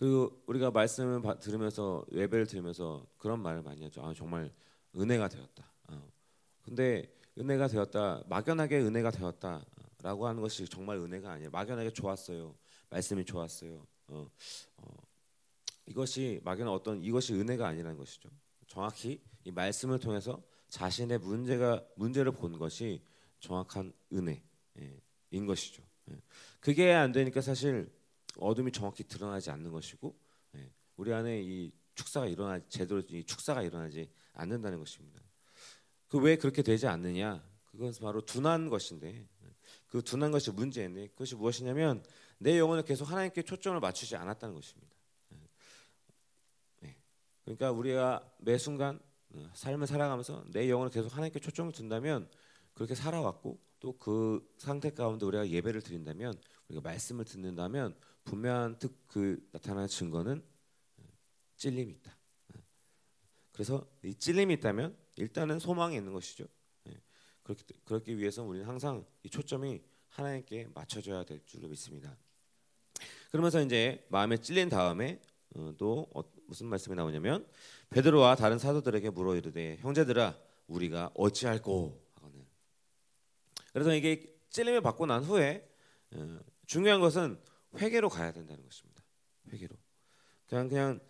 그리고 0.00 0.42
우리가 0.46 0.70
말씀을 0.70 1.20
들으면서 1.40 2.06
예배를 2.10 2.46
들으면서 2.46 3.06
그런 3.18 3.38
말을 3.42 3.60
많이 3.60 3.82
하죠. 3.82 4.02
아, 4.02 4.14
정말 4.14 4.50
은혜가 4.96 5.28
되었다. 5.28 5.70
어. 5.88 6.10
근데 6.62 7.14
은혜가 7.38 7.68
되었다. 7.68 8.24
막연하게 8.26 8.80
은혜가 8.80 9.10
되었다. 9.10 9.62
라고 10.02 10.26
하는 10.26 10.40
것이 10.40 10.66
정말 10.66 10.96
은혜가 10.96 11.32
아니에요. 11.32 11.50
막연하게 11.50 11.90
좋았어요. 11.90 12.56
말씀이 12.88 13.26
좋았어요. 13.26 13.86
어, 14.08 14.26
어, 14.78 14.96
이것이 15.84 16.40
막연한 16.44 16.72
어떤 16.72 17.02
이것이 17.02 17.34
은혜가 17.34 17.68
아니라는 17.68 17.98
것이죠. 17.98 18.30
정확히 18.68 19.20
이 19.44 19.50
말씀을 19.50 19.98
통해서 19.98 20.42
자신의 20.70 21.18
문제가 21.18 21.84
문제를 21.96 22.32
본 22.32 22.58
것이 22.58 23.02
정확한 23.40 23.92
은혜인 24.14 24.40
예, 24.80 25.44
것이죠. 25.44 25.82
예. 26.10 26.22
그게 26.58 26.90
안 26.94 27.12
되니까 27.12 27.42
사실 27.42 27.99
어둠이 28.38 28.72
정확히 28.72 29.04
드러나지 29.04 29.50
않는 29.50 29.70
것이고 29.70 30.16
예, 30.56 30.70
우리 30.96 31.12
안에 31.12 31.42
이 31.42 31.72
축사가 31.94 32.26
일어나 32.26 32.60
제대로 32.68 33.00
이 33.08 33.24
축사가 33.24 33.62
일어나지 33.62 34.10
않는다는 34.32 34.78
것입니다. 34.78 35.20
그 36.08 36.18
왜 36.18 36.36
그렇게 36.36 36.62
되지 36.62 36.86
않느냐? 36.86 37.42
그것은 37.66 38.02
바로 38.02 38.20
둔한 38.20 38.68
것인데 38.68 39.28
그 39.86 40.02
둔한 40.02 40.30
것이 40.32 40.50
문제인데 40.50 41.08
그것이 41.08 41.36
무엇이냐면 41.36 42.02
내 42.38 42.58
영혼을 42.58 42.82
계속 42.84 43.10
하나님께 43.10 43.42
초점을 43.42 43.78
맞추지 43.78 44.16
않았다는 44.16 44.54
것입니다. 44.54 44.94
네. 46.80 46.96
그러니까 47.44 47.70
우리가 47.70 48.28
매 48.38 48.58
순간 48.58 48.98
어, 49.32 49.50
삶을 49.54 49.86
살아가면서 49.86 50.44
내 50.48 50.68
영혼을 50.68 50.90
계속 50.90 51.12
하나님께 51.12 51.38
초점을 51.38 51.72
둔다면 51.72 52.28
그렇게 52.74 52.94
살아왔고 52.94 53.60
또 53.80 53.92
그 53.98 54.46
상태 54.58 54.90
가운데 54.90 55.24
우리가 55.26 55.48
예배를 55.48 55.80
드린다면 55.80 56.34
우리가 56.68 56.82
말씀을 56.82 57.24
듣는다면 57.24 57.96
분명한 58.24 58.78
그 59.06 59.48
나타나는 59.52 59.88
증거는 59.88 60.42
어, 60.98 61.02
찔림이 61.56 61.92
있다. 61.92 62.16
어. 62.54 62.58
그래서 63.52 63.86
이 64.04 64.14
찔림이 64.14 64.54
있다면 64.54 64.96
일단은 65.16 65.58
소망이 65.58 65.96
있는 65.96 66.12
것이죠. 66.12 66.46
그렇기, 67.42 67.64
그렇기 67.84 68.18
위해서 68.18 68.44
우리는 68.44 68.66
항상 68.66 69.04
이 69.22 69.28
초점이 69.28 69.82
하나님께 70.08 70.68
맞춰져야 70.74 71.24
될 71.24 71.44
줄로 71.46 71.68
믿습니다. 71.68 72.16
그러면서 73.30 73.60
이제 73.62 74.06
마음에 74.08 74.36
찔린 74.36 74.68
다음에 74.68 75.20
어, 75.56 75.72
또 75.76 76.06
어, 76.14 76.22
무슨 76.46 76.66
말씀이 76.66 76.94
나오냐면 76.94 77.46
베드로와 77.90 78.36
다른 78.36 78.58
사도들에게 78.58 79.10
물어 79.10 79.36
이르되 79.36 79.78
형제들아 79.80 80.36
우리가 80.68 81.10
어찌할꼬 81.14 82.00
하거든. 82.14 82.46
그래서 83.72 83.94
이게 83.94 84.36
찔림을 84.50 84.80
받고 84.80 85.06
난 85.06 85.24
후에 85.24 85.68
어, 86.12 86.38
중요한 86.66 87.00
것은 87.00 87.40
회개로 87.76 88.08
가야 88.08 88.32
된다는 88.32 88.62
것입니다. 88.64 89.02
회개로. 89.52 89.76
그냥 90.46 90.68
그냥 90.68 91.00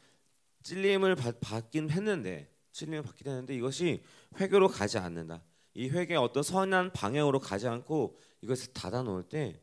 찔림을 0.62 1.16
받, 1.16 1.40
받긴 1.40 1.90
했는데 1.90 2.55
찔림을 2.73 3.03
받긴 3.03 3.29
했는데 3.29 3.55
이것이 3.55 4.03
회개로 4.38 4.68
가지 4.68 4.99
않는다. 4.99 5.42
이 5.75 5.88
회개의 5.88 6.18
어떤 6.18 6.42
선한 6.42 6.92
방향으로 6.92 7.38
가지 7.38 7.66
않고 7.68 8.18
이것을 8.42 8.73
닫아 8.73 9.03
놓을 9.03 9.25
때 9.25 9.61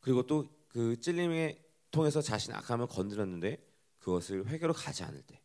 그리고 0.00 0.26
또 0.26 0.56
그 0.76 1.00
찔림에 1.00 1.58
통해서 1.90 2.20
자신 2.20 2.52
악함을 2.52 2.88
건드렸는데 2.88 3.66
그것을 3.98 4.46
회개로 4.46 4.74
가지 4.74 5.04
않을 5.04 5.22
때 5.22 5.40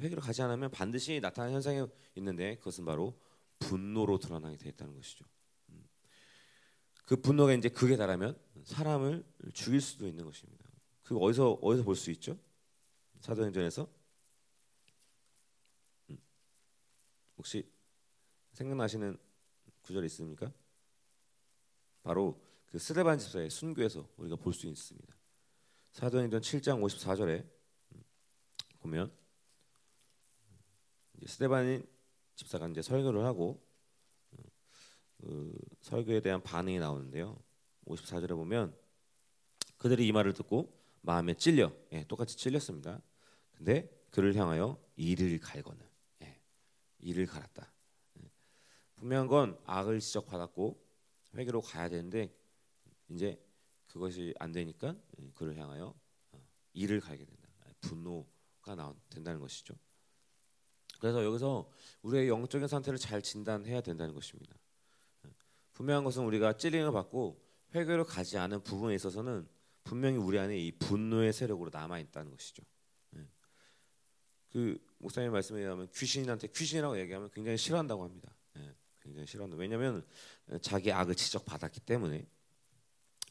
회개로 0.00 0.20
가지 0.20 0.42
않으면 0.42 0.72
반드시 0.72 1.20
나타나는 1.20 1.54
현상이 1.54 1.86
있는데 2.16 2.56
그것은 2.56 2.84
바로 2.84 3.16
분노로 3.60 4.18
드러나게 4.18 4.56
되었다는 4.56 4.96
것이죠. 4.96 5.24
음. 7.04 7.06
그 7.06 7.16
분노가 7.16 7.52
이제 7.52 7.68
극에 7.68 7.96
달하면 7.96 8.38
사람을 8.64 9.24
죽일 9.52 9.80
수도 9.80 10.06
있는 10.06 10.24
것입니다. 10.24 10.64
그 11.02 11.16
어디서 11.18 11.58
어디서 11.60 11.84
볼 11.84 11.96
수 11.96 12.10
있죠? 12.12 12.38
사도행전에서 13.20 13.88
음. 16.10 16.18
혹시 17.36 17.70
생각나시는 18.52 19.18
구절 19.82 20.04
있습니까? 20.06 20.50
바로 22.02 22.40
그 22.66 22.78
스데반 22.78 23.18
집사의 23.18 23.50
순교에서 23.50 24.08
우리가 24.16 24.36
볼 24.36 24.52
수 24.52 24.66
있습니다. 24.66 25.14
사도행전 25.92 26.40
7장 26.40 26.82
54절에 26.82 27.46
보면 28.80 29.12
스데반 31.26 31.86
집사가 32.34 32.66
이제 32.68 32.82
설교를 32.82 33.24
하고 33.24 33.63
그 35.24 35.58
설교에 35.80 36.20
대한 36.20 36.42
반응이 36.42 36.78
나오는데요. 36.78 37.42
54절에 37.86 38.28
보면 38.28 38.76
그들이 39.78 40.06
이 40.06 40.12
말을 40.12 40.34
듣고 40.34 40.78
마음에 41.00 41.34
찔려, 41.34 41.72
예, 41.92 42.04
똑같이 42.04 42.36
찔렸습니다. 42.36 43.00
근데 43.52 43.90
그를 44.10 44.34
향하여 44.36 44.78
이를 44.96 45.38
갈거는, 45.38 45.80
예, 46.22 46.38
이를 46.98 47.26
갈았다. 47.26 47.72
분명한 48.96 49.26
건 49.26 49.58
악을 49.64 50.00
지적받았고 50.00 50.82
회개로 51.36 51.60
가야 51.62 51.88
되는데 51.88 52.34
이제 53.08 53.42
그것이 53.88 54.34
안 54.38 54.52
되니까 54.52 54.96
그를 55.34 55.56
향하여 55.56 55.94
일을 56.74 57.00
가게 57.00 57.24
된다. 57.24 57.48
분노가 57.80 58.74
나 58.74 58.94
된다는 59.10 59.40
것이죠. 59.40 59.74
그래서 61.00 61.24
여기서 61.24 61.70
우리의 62.02 62.28
영적인 62.28 62.68
상태를 62.68 62.98
잘 62.98 63.20
진단해야 63.20 63.80
된다는 63.80 64.14
것입니다. 64.14 64.56
분명한 65.74 66.04
것은 66.04 66.24
우리가 66.24 66.56
찔림을 66.56 66.92
받고 66.92 67.40
회개로 67.74 68.04
가지 68.04 68.38
않은 68.38 68.62
부분에 68.62 68.94
있어서는 68.94 69.46
분명히 69.82 70.16
우리 70.16 70.38
안에 70.38 70.56
이 70.58 70.72
분노의 70.72 71.32
세력으로 71.32 71.70
남아 71.72 71.98
있다는 71.98 72.30
것이죠. 72.30 72.62
그 74.50 74.78
목사님 74.98 75.32
말씀에 75.32 75.60
의하면 75.60 75.88
귀신한테 75.92 76.46
귀신이라고 76.46 76.98
얘기하면 77.00 77.28
굉장히 77.32 77.58
싫어한다고 77.58 78.04
합니다. 78.04 78.32
굉장히 79.02 79.26
싫어한다. 79.26 79.56
왜냐하면 79.56 80.06
자기 80.62 80.92
악을 80.92 81.16
지적받았기 81.16 81.80
때문에. 81.80 82.24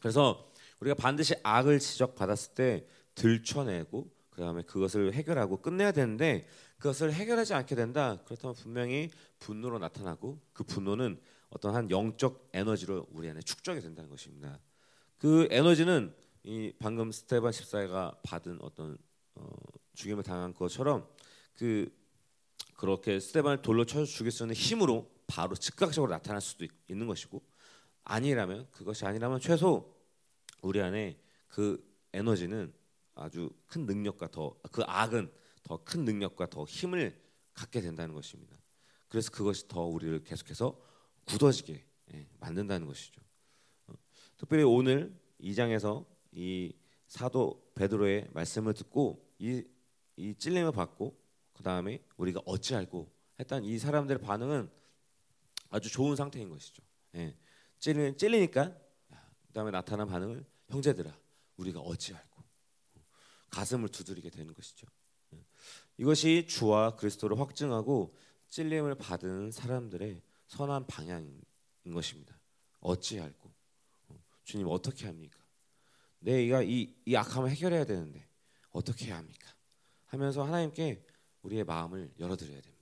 그래서 0.01 0.51
우리가 0.82 0.95
반드시 0.95 1.34
악을 1.41 1.79
지적받았을 1.79 2.53
때 2.56 2.86
들춰내고 3.15 4.12
그 4.29 4.41
다음에 4.41 4.63
그것을 4.63 5.13
해결하고 5.13 5.62
끝내야 5.62 5.93
되는데 5.93 6.47
그것을 6.77 7.13
해결하지 7.13 7.53
않게 7.53 7.75
된다. 7.75 8.21
그렇다면 8.25 8.56
분명히 8.56 9.10
분노로 9.39 9.79
나타나고 9.79 10.41
그 10.51 10.63
분노는 10.65 11.19
어떤 11.53 11.75
한 11.75 11.89
영적 11.89 12.49
에너지로 12.53 13.05
우리 13.11 13.29
안에 13.29 13.39
축적이 13.41 13.79
된다는 13.79 14.09
것입니다. 14.09 14.59
그 15.19 15.47
에너지는 15.51 16.15
이 16.43 16.73
방금 16.79 17.11
스테반 17.11 17.51
십사가 17.51 18.17
받은 18.23 18.57
어떤 18.61 18.97
어, 19.35 19.47
죽임을 19.93 20.23
당한 20.23 20.53
것처럼 20.53 21.07
그 21.55 21.95
그렇게 22.75 23.19
스테반을 23.19 23.61
돌로 23.61 23.85
쳐 23.85 24.03
죽일 24.03 24.31
수 24.31 24.43
있는 24.43 24.55
힘으로 24.55 25.09
바로 25.27 25.55
즉각적으로 25.55 26.11
나타날 26.11 26.41
수도 26.41 26.65
있는 26.87 27.07
것이고 27.07 27.41
아니라면 28.03 28.67
그것이 28.71 29.05
아니라면 29.05 29.39
최소 29.39 29.95
우리 30.61 30.81
안에 30.81 31.19
그 31.47 31.81
에너지는 32.13 32.73
아주 33.15 33.51
큰 33.67 33.85
능력과 33.85 34.31
더 34.31 34.57
그 34.71 34.81
악은 34.85 35.31
더 35.63 35.77
큰 35.85 36.03
능력과 36.03 36.47
더 36.47 36.65
힘을 36.65 37.17
갖게 37.53 37.79
된다는 37.79 38.15
것입니다. 38.15 38.57
그래서 39.07 39.29
그것이 39.29 39.67
더 39.67 39.81
우리를 39.81 40.23
계속해서 40.23 40.92
굳어지게 41.25 41.83
예, 42.13 42.27
만든다는 42.39 42.88
것이죠. 42.88 43.21
어, 43.88 43.93
특별히 44.38 44.63
오늘 44.63 45.17
2장에서 45.41 46.05
이 46.31 46.73
사도 47.07 47.71
베드로의 47.75 48.29
말씀을 48.33 48.73
듣고 48.73 49.23
이, 49.39 49.63
이 50.15 50.36
찔림을 50.36 50.71
받고 50.71 51.17
그 51.53 51.63
다음에 51.63 52.03
우리가 52.17 52.41
어찌알고 52.45 53.12
했던 53.39 53.63
이 53.63 53.77
사람들의 53.77 54.21
반응은 54.21 54.69
아주 55.69 55.89
좋은 55.91 56.15
상태인 56.15 56.49
것이죠. 56.49 56.83
예. 57.15 57.36
찔리, 57.79 58.15
찔리니까 58.15 58.75
그 59.47 59.53
다음에 59.53 59.71
나타난 59.71 60.07
반응을 60.07 60.45
형제들아 60.69 61.15
우리가 61.57 61.79
어찌알고 61.79 62.43
가슴을 63.49 63.89
두드리게 63.89 64.29
되는 64.29 64.53
것이죠. 64.53 64.88
예. 65.33 65.45
이것이 65.97 66.45
주와 66.47 66.95
그리스도를 66.95 67.39
확증하고 67.39 68.15
찔림을 68.49 68.95
받은 68.95 69.51
사람들의 69.51 70.21
선한 70.53 70.85
방향인 70.85 71.41
것입니다. 71.93 72.39
어찌알고 72.79 73.51
주님 74.43 74.67
어떻게 74.67 75.07
합니까? 75.07 75.39
내가 76.19 76.61
이, 76.61 76.93
이 77.05 77.15
악함을 77.15 77.49
해결해야 77.49 77.85
되는데 77.85 78.27
어떻게 78.71 79.07
해야 79.07 79.17
합니까? 79.17 79.53
하면서 80.05 80.43
하나님께 80.43 81.03
우리의 81.41 81.63
마음을 81.63 82.13
열어드려야 82.19 82.61
됩니다. 82.61 82.73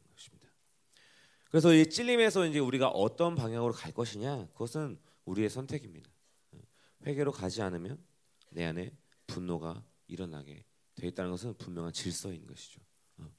그래서 1.50 1.74
이 1.74 1.90
찔림에서 1.90 2.46
이제 2.48 2.60
우리가 2.60 2.88
어떤 2.88 3.36
방향으로 3.36 3.74
갈 3.74 3.92
것이냐 3.92 4.48
그것은 4.54 4.98
우리의 5.26 5.50
선택입니다. 5.50 6.10
회개로 7.06 7.34
가지 7.34 7.62
않으면 7.62 8.02
내 8.50 8.64
안에 8.64 8.96
분노가 9.28 9.84
일어나게 10.08 10.64
돼 10.96 11.08
있다는 11.08 11.32
것은 11.32 11.56
분명한 11.56 11.92
질서인 11.92 12.48
것이죠. 12.48 12.80
어. 13.18 13.30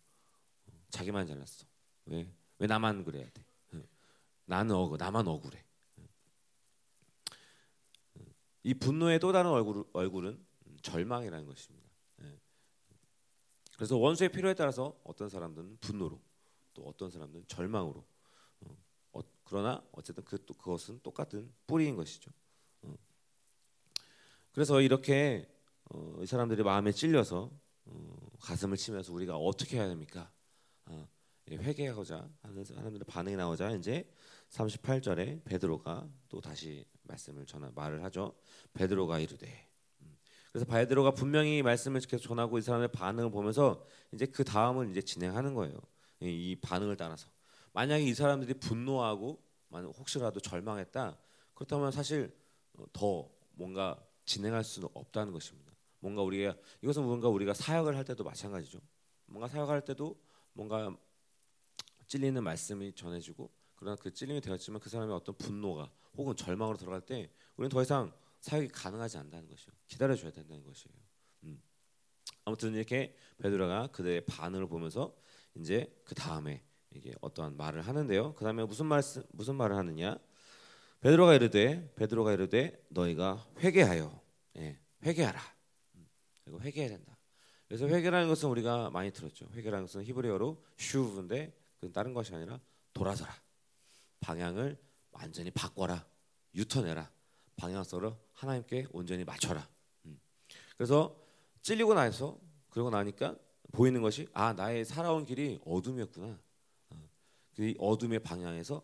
자기만 0.90 1.26
잘났어. 1.26 1.64
왜? 2.06 2.30
왜 2.58 2.66
나만 2.66 3.04
그래야 3.04 3.28
돼? 3.30 3.44
어. 4.52 4.56
나는 4.56 4.74
억 4.76 4.96
나만 4.96 5.26
억울해. 5.26 5.64
어. 5.96 6.04
이 8.62 8.74
분노의 8.74 9.18
또 9.18 9.32
다른 9.32 9.50
얼굴, 9.50 9.84
얼굴은 9.92 10.44
절망이라는 10.82 11.46
것입니다. 11.46 11.88
예. 12.22 12.38
그래서 13.76 13.96
원수의 13.96 14.30
필요에 14.30 14.54
따라서 14.54 15.00
어떤 15.04 15.28
사람들은 15.28 15.78
분노로 15.80 16.20
또 16.74 16.82
어떤 16.82 17.10
사람들은 17.10 17.46
절망으로. 17.48 18.04
어, 18.60 18.76
어, 19.12 19.20
그러나 19.44 19.82
어쨌든 19.92 20.24
그또 20.24 20.54
그것은 20.54 21.00
똑같은 21.02 21.52
뿌리인 21.66 21.96
것이죠. 21.96 22.30
어. 22.82 22.94
그래서 24.52 24.80
이렇게 24.80 25.48
어, 25.90 26.18
이 26.22 26.26
사람들이 26.26 26.62
마음에 26.62 26.92
찔려서 26.92 27.50
어, 27.84 28.16
가슴을 28.40 28.76
치면서 28.76 29.12
우리가 29.12 29.36
어떻게 29.36 29.78
해야 29.78 29.88
됩니까? 29.88 30.30
어, 30.86 31.08
회개하고자 31.50 32.28
하는 32.42 32.64
사람들의 32.64 33.04
반응이 33.06 33.36
나오자 33.36 33.72
이제 33.72 34.08
38절에 34.52 35.44
베드로가 35.44 36.08
또 36.28 36.40
다시 36.40 36.84
말씀을 37.04 37.46
전하 37.46 37.70
말을 37.74 38.04
하죠. 38.04 38.34
베드로가 38.74 39.18
이르되 39.18 39.68
음. 40.02 40.16
그래서 40.52 40.66
베드로가 40.66 41.12
분명히 41.12 41.62
말씀을 41.62 42.00
계속 42.00 42.28
전하고 42.28 42.58
이 42.58 42.62
사람의 42.62 42.88
반응을 42.92 43.30
보면서 43.30 43.84
이제 44.12 44.26
그 44.26 44.44
다음을 44.44 44.90
이제 44.90 45.00
진행하는 45.00 45.54
거예요. 45.54 45.76
이 46.20 46.56
반응을 46.60 46.96
따라서 46.96 47.28
만약에 47.72 48.04
이 48.04 48.14
사람들이 48.14 48.54
분노하고 48.54 49.42
혹시라도 49.72 50.38
절망했다 50.38 51.18
그렇다면 51.54 51.90
사실 51.90 52.36
어, 52.74 52.84
더 52.92 53.28
뭔가 53.52 53.98
진행할 54.24 54.62
수는 54.62 54.88
없다는 54.92 55.32
것입니다. 55.32 55.72
뭔가 55.98 56.22
우리가 56.22 56.54
이것은 56.82 57.02
뭔가 57.04 57.28
우리가 57.28 57.54
사역을 57.54 57.96
할 57.96 58.04
때도 58.04 58.22
마찬가지죠. 58.22 58.80
뭔가 59.26 59.48
사역할 59.48 59.84
때도 59.84 60.20
뭔가 60.52 60.94
찔리는 62.06 62.42
말씀이 62.42 62.92
전해지고 62.92 63.50
그러나 63.82 63.96
그 63.96 64.12
찔림이 64.12 64.40
되었지만 64.40 64.80
그 64.80 64.88
사람의 64.88 65.12
어떤 65.12 65.36
분노가 65.36 65.90
혹은 66.16 66.36
절망으로 66.36 66.76
들어갈 66.76 67.00
때 67.00 67.28
우리는 67.56 67.68
더 67.68 67.82
이상 67.82 68.12
사역이 68.38 68.68
가능하지 68.68 69.18
않다는 69.18 69.48
것이요. 69.48 69.72
기다려줘야 69.88 70.30
된다는 70.30 70.62
것이에요. 70.62 70.94
음. 71.44 71.60
아무튼 72.44 72.74
이렇게 72.74 73.16
베드로가 73.38 73.88
그들의 73.88 74.24
반응을 74.26 74.68
보면서 74.68 75.16
이제 75.56 75.92
그 76.04 76.14
다음에 76.14 76.62
이게 76.94 77.12
어떠한 77.20 77.56
말을 77.56 77.82
하는데요. 77.82 78.34
그 78.34 78.44
다음에 78.44 78.64
무슨 78.64 78.86
말 78.86 79.02
무슨 79.32 79.56
말을 79.56 79.74
하느냐? 79.74 80.16
베드로가 81.00 81.34
이르되 81.34 81.92
베드로가 81.96 82.34
이르되 82.34 82.80
너희가 82.88 83.44
회개하여 83.58 84.22
예, 84.58 84.78
회개하라. 85.02 85.40
이거 86.46 86.60
회개해야 86.60 86.88
된다. 86.88 87.18
그래서 87.66 87.88
회개라는 87.88 88.28
것은 88.28 88.48
우리가 88.48 88.90
많이 88.90 89.10
들었죠. 89.10 89.48
회개라는 89.54 89.86
것은 89.86 90.04
히브리어로 90.04 90.62
슈브인데 90.76 91.52
그 91.80 91.90
다른 91.90 92.14
것이 92.14 92.32
아니라 92.32 92.60
돌아서라. 92.92 93.42
방향을 94.22 94.78
완전히 95.10 95.50
바꿔라. 95.50 96.06
유턴해라. 96.54 97.10
방향성을 97.56 98.10
하나님께 98.32 98.86
온전히 98.90 99.24
맞춰라. 99.24 99.68
음. 100.06 100.18
그래서 100.76 101.14
찔리고 101.60 101.92
나서 101.94 102.40
그러고 102.70 102.88
나니까 102.90 103.36
보이는 103.72 104.00
것이 104.00 104.26
아 104.32 104.52
나의 104.54 104.84
살아온 104.84 105.24
길이 105.26 105.60
어둠이었구나. 105.64 106.38
어, 106.90 107.08
그 107.54 107.74
어둠의 107.78 108.20
방향에서 108.20 108.82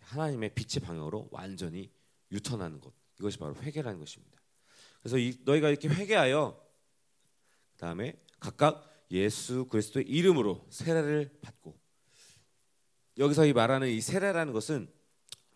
하나님의 0.00 0.54
빛의 0.54 0.84
방향으로 0.84 1.28
완전히 1.30 1.90
유턴하는 2.30 2.80
것 2.80 2.92
이것이 3.18 3.38
바로 3.38 3.54
회개라는 3.56 3.98
것입니다. 3.98 4.38
그래서 5.00 5.18
이, 5.18 5.36
너희가 5.44 5.68
이렇게 5.68 5.88
회개하여 5.88 6.60
그다음에 7.74 8.20
각각 8.40 8.84
예수 9.10 9.66
그리스도의 9.66 10.06
이름으로 10.06 10.66
세례를 10.70 11.38
받고 11.40 11.78
여기서 13.18 13.46
이 13.46 13.52
말하는 13.52 13.88
이 13.88 14.00
세례라는 14.00 14.52
것은 14.52 14.88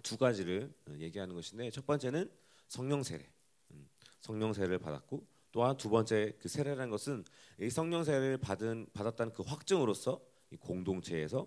두 0.03 0.19
가지를 0.19 0.75
얘기하는 0.99 1.35
것인데 1.35 1.71
첫 1.71 1.87
번째는 1.87 2.31
성령 2.67 3.03
세례, 3.05 3.31
음, 3.71 3.89
성령 4.21 4.53
세례를 4.53 4.79
받았고 4.79 5.25
또한 5.53 5.77
두 5.77 5.89
번째 5.89 6.33
그 6.41 6.49
세례라는 6.49 6.91
것은 6.91 7.25
이 7.61 7.71
성령 7.71 8.03
세례를 8.03 8.39
받은 8.39 8.89
받았다는 8.93 9.33
그 9.33 9.45
확증으로서 9.45 10.21
이 10.51 10.57
공동체에서 10.57 11.47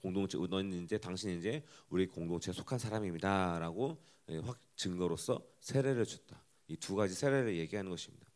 공동체 0.00 0.38
너는 0.38 0.84
이제 0.84 0.96
당신 0.96 1.38
이제 1.38 1.62
우리 1.90 2.06
공동체에 2.06 2.54
속한 2.54 2.78
사람입니다라고 2.78 4.02
예, 4.30 4.38
확 4.38 4.58
증거로서 4.76 5.44
세례를 5.60 6.06
줬다. 6.06 6.42
이 6.68 6.76
두 6.76 6.94
가지 6.94 7.14
세례를 7.14 7.56
얘기하는 7.56 7.90
것입니다. 7.90 8.26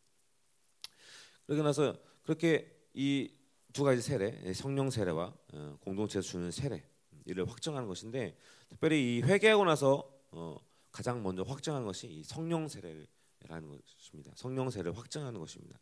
그러고 1.47 1.63
나서 1.63 1.97
그렇게 2.23 2.71
이 2.93 3.31
두 3.75 3.83
가지 3.83 4.01
세례, 4.01 4.41
예, 4.45 4.53
성령 4.53 4.89
세례와 4.89 5.35
어, 5.53 5.77
공동체에서 5.81 6.27
주는 6.27 6.51
세례 6.53 6.85
이를 7.25 7.45
확정하는 7.51 7.89
것인데 7.89 8.39
특별히 8.69 9.17
이 9.17 9.23
회개하고 9.23 9.65
나서 9.65 10.09
어, 10.31 10.57
가장 10.93 11.25
먼저 11.25 11.43
확정하는 11.43 11.85
것이 11.85 12.07
이 12.07 12.23
성령 12.23 12.69
세례를 12.69 13.05
라는 13.49 13.69
것입니다. 13.69 14.31
성령세를 14.37 14.97
확증하는 14.97 15.41
것입니다. 15.41 15.79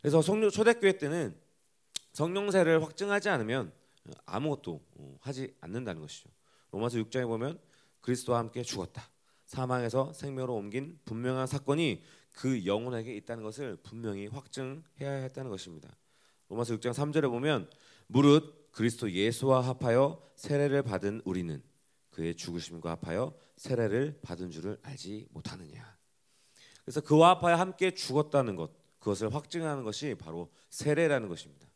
그래서 0.00 0.22
성령 0.22 0.48
초대교회 0.48 0.96
때는 0.96 1.38
성령세를 2.14 2.82
확증하지 2.82 3.28
않으면 3.28 3.72
아무것도 4.24 4.80
어, 4.94 5.18
하지 5.20 5.54
않는다는 5.60 6.00
것이죠. 6.00 6.30
로마서 6.70 6.96
6장에 6.96 7.26
보면 7.26 7.60
그리스도와 8.00 8.38
함께 8.38 8.62
죽었다. 8.62 9.06
사망에서 9.44 10.14
생명으로 10.14 10.54
옮긴 10.54 10.98
분명한 11.04 11.46
사건이 11.46 12.02
그 12.32 12.64
영혼에게 12.64 13.14
있다는 13.16 13.44
것을 13.44 13.76
분명히 13.82 14.28
확증해야 14.28 15.10
했다는 15.10 15.50
것입니다. 15.50 15.94
로마서 16.48 16.76
6장 16.76 16.92
3절에 16.92 17.28
보면 17.30 17.68
무릇 18.06 18.70
그리스도 18.72 19.10
예수와 19.10 19.62
합하여 19.62 20.22
세례를 20.36 20.82
받은 20.82 21.22
우리는 21.24 21.62
그의 22.10 22.34
죽으심과 22.34 22.90
합하여 22.90 23.34
세례를 23.56 24.20
받은 24.22 24.50
줄을 24.50 24.78
알지 24.82 25.28
못하느냐. 25.30 25.96
그래서 26.84 27.00
그와 27.00 27.30
합하여 27.30 27.56
함께 27.56 27.90
죽었다는 27.90 28.56
것 28.56 28.70
그것을 28.98 29.34
확증하는 29.34 29.84
것이 29.84 30.14
바로 30.14 30.52
세례라는 30.70 31.28
것입니다. 31.28 31.66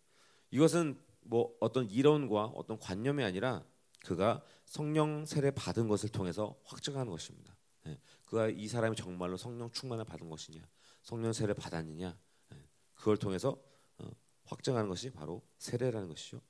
이것은 0.50 0.98
뭐 1.22 1.54
어떤 1.60 1.88
이론과 1.88 2.46
어떤 2.54 2.78
관념이 2.78 3.22
아니라 3.22 3.64
그가 4.04 4.42
성령 4.64 5.26
세례 5.26 5.50
받은 5.50 5.88
것을 5.88 6.08
통해서 6.08 6.56
확증하는 6.64 7.10
것입니다. 7.10 7.56
예. 7.86 7.98
그가 8.26 8.48
이 8.48 8.66
사람이 8.66 8.96
정말로 8.96 9.36
성령 9.36 9.70
충만을 9.70 10.04
받은 10.04 10.28
것이냐, 10.28 10.60
성령 11.02 11.32
세례 11.32 11.54
받았느냐, 11.54 12.16
예. 12.54 12.68
그걸 12.94 13.16
통해서 13.16 13.60
어, 13.98 14.10
확정하는 14.50 14.88
것이 14.88 15.10
바로 15.10 15.42
세례라는 15.58 16.08
것이죠. 16.08 16.40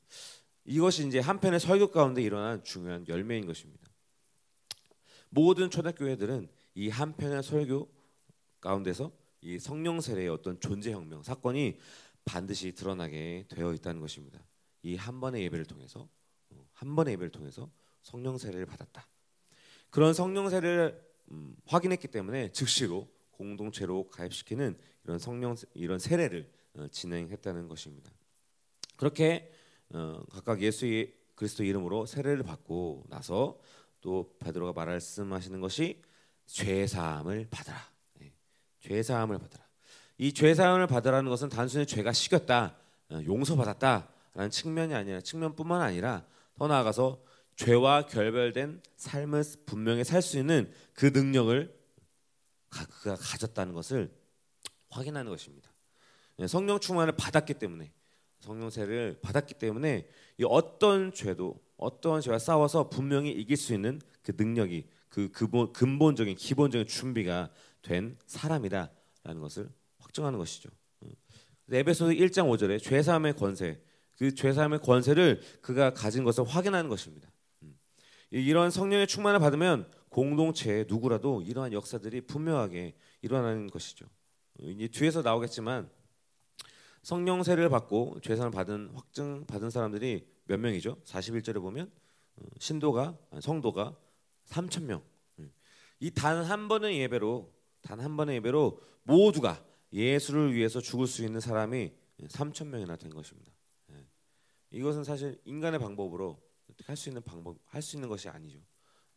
이것이 0.65 1.07
이제 1.07 1.19
한편의 1.19 1.61
설교 1.61 1.91
가운데 1.91 2.23
일어난 2.23 2.63
중요한 2.65 3.07
열매인 3.09 3.47
것입니다. 3.47 3.89
모든 5.29 5.71
초대교회들은 5.71 6.49
이 6.75 6.89
한편의 6.89 7.43
설교 7.43 7.89
가운데서 8.61 9.13
이 9.43 9.59
성령 9.59 10.01
세례의 10.01 10.29
어떤 10.29 10.59
존재 10.61 10.93
혁명 10.93 11.23
사건이 11.23 11.79
반드시 12.25 12.73
드러나게 12.73 13.47
되어 13.49 13.73
있다는 13.73 14.01
것입니다. 14.01 14.43
이 14.83 14.97
한 14.97 15.21
번의 15.21 15.43
예배를 15.45 15.65
통해서 15.67 16.09
어, 16.51 16.67
한 16.73 16.97
번의 16.97 17.13
예배를 17.15 17.31
통해서 17.31 17.71
성령 18.03 18.39
세례를 18.39 18.67
받았다. 18.67 19.07
그런 19.91 20.15
성령 20.15 20.49
세례를 20.49 21.01
음, 21.33 21.57
확인했기 21.67 22.09
때문에 22.09 22.53
즉시로 22.53 23.09
공동체로 23.31 24.09
가입시키는 24.09 24.77
이런 25.05 25.19
성령 25.19 25.55
이런 25.75 25.99
세례를 25.99 26.51
어, 26.51 26.60
진행했다는 26.91 27.69
것입니다. 27.69 28.11
그렇게 28.97 29.53
어, 29.93 30.23
각각 30.31 30.61
예수 30.63 30.87
그리스도 31.35 31.65
이름으로 31.65 32.07
세례를 32.07 32.43
받고 32.43 33.05
나서 33.09 33.59
또 34.01 34.35
베드로가 34.39 34.73
말씀하시는 34.73 35.61
것이 35.61 36.03
죄 36.47 36.87
사함을 36.87 37.49
받으라. 37.51 37.77
네. 38.15 38.33
죄 38.81 39.03
사함을 39.03 39.39
받으라. 39.39 39.71
이 40.19 40.33
죄 40.35 40.55
사함을 40.55 40.87
받으라는 40.87 41.31
것은 41.31 41.49
단순히 41.49 41.87
죄가 41.87 42.13
식었다, 42.13 42.77
어, 43.11 43.21
용서받았다라는 43.25 44.51
측면이 44.51 44.95
아니라 44.95 45.21
측면뿐만 45.23 45.81
아니라 45.81 46.27
더 46.57 46.67
나아가서 46.69 47.23
죄와 47.57 48.05
결별된 48.07 48.83
삶을 48.97 49.43
분명히 49.65 50.05
살 50.05 50.21
수 50.21 50.39
있는 50.39 50.71
그 50.93 51.07
능력을 51.07 51.75
그가 52.69 53.17
가졌다는 53.17 53.73
것을 53.73 54.15
확인하는 54.91 55.31
것입니다. 55.31 55.70
네, 56.41 56.47
성령 56.47 56.81
충만을 56.81 57.13
받았기 57.19 57.53
때문에 57.53 57.93
성령세를 58.39 59.19
받았기 59.21 59.55
때문에 59.59 60.09
이 60.39 60.45
어떤 60.49 61.13
죄도 61.13 61.61
어떤 61.77 62.23
죄와 62.23 62.39
싸워서 62.39 62.89
분명히 62.89 63.31
이길 63.31 63.59
수 63.59 63.75
있는 63.75 64.01
그 64.23 64.33
능력이 64.35 64.89
그 65.11 65.31
근본, 65.31 66.17
적인 66.17 66.35
기본적인 66.35 66.87
준비가 66.87 67.51
된 67.83 68.17
사람이다라는 68.25 69.41
것을 69.43 69.69
확정하는 69.99 70.39
것이죠. 70.39 70.71
에베소서 71.71 72.13
1장 72.13 72.49
5절에 72.49 72.83
죄 72.83 73.03
사함의 73.03 73.37
권세, 73.37 73.79
그 74.17 74.35
죄 74.35 74.55
사함의 74.55 74.79
권세를 74.79 75.43
그가 75.61 75.93
가진 75.93 76.25
것을 76.25 76.45
확인하는 76.45 76.89
것입니다. 76.89 77.31
이런 78.31 78.71
성령의 78.71 79.07
충만을 79.09 79.41
받으면 79.41 79.91
공동체에 80.09 80.87
누구라도 80.89 81.43
이러한 81.43 81.75
역사들이 81.75 82.23
분명하게 82.23 82.95
일어나는 83.21 83.67
것이죠. 83.67 84.07
이제 84.59 84.89
뒤에서 84.89 85.21
나오겠지만 85.21 86.00
성령 87.03 87.43
세를 87.43 87.69
받고 87.69 88.21
죄상을 88.23 88.51
받은 88.51 88.91
확증 88.95 89.47
받은 89.47 89.71
사람들이 89.71 90.27
몇 90.45 90.59
명이죠? 90.61 90.97
41절에 91.05 91.61
보면 91.61 91.91
어, 92.37 92.43
신도가 92.59 93.19
성도가 93.41 93.97
3천 94.47 94.85
명. 94.85 95.03
이 96.03 96.11
단 96.11 96.45
한 96.45 96.69
번의 96.69 96.99
예배로 97.01 97.53
단 97.83 98.01
한 98.01 98.17
번의 98.17 98.37
예배로 98.37 98.81
모두가 99.05 99.65
예수를 99.93 100.55
위해서 100.55 100.81
죽을 100.81 101.07
수 101.07 101.25
있는 101.25 101.41
사람이 101.41 101.93
3천 102.23 102.67
명이나 102.69 102.97
된 102.97 103.11
것입니다. 103.11 103.53
예. 103.93 104.07
이것은 104.71 105.05
사실 105.05 105.41
인간의 105.45 105.79
방법으로 105.81 106.41
할 106.85 106.97
수 106.97 107.09
있는 107.11 107.23
방법 107.23 107.59
할 107.67 107.83
수 107.83 107.97
있는 107.97 108.09
것이 108.09 108.29
아니죠. 108.29 108.59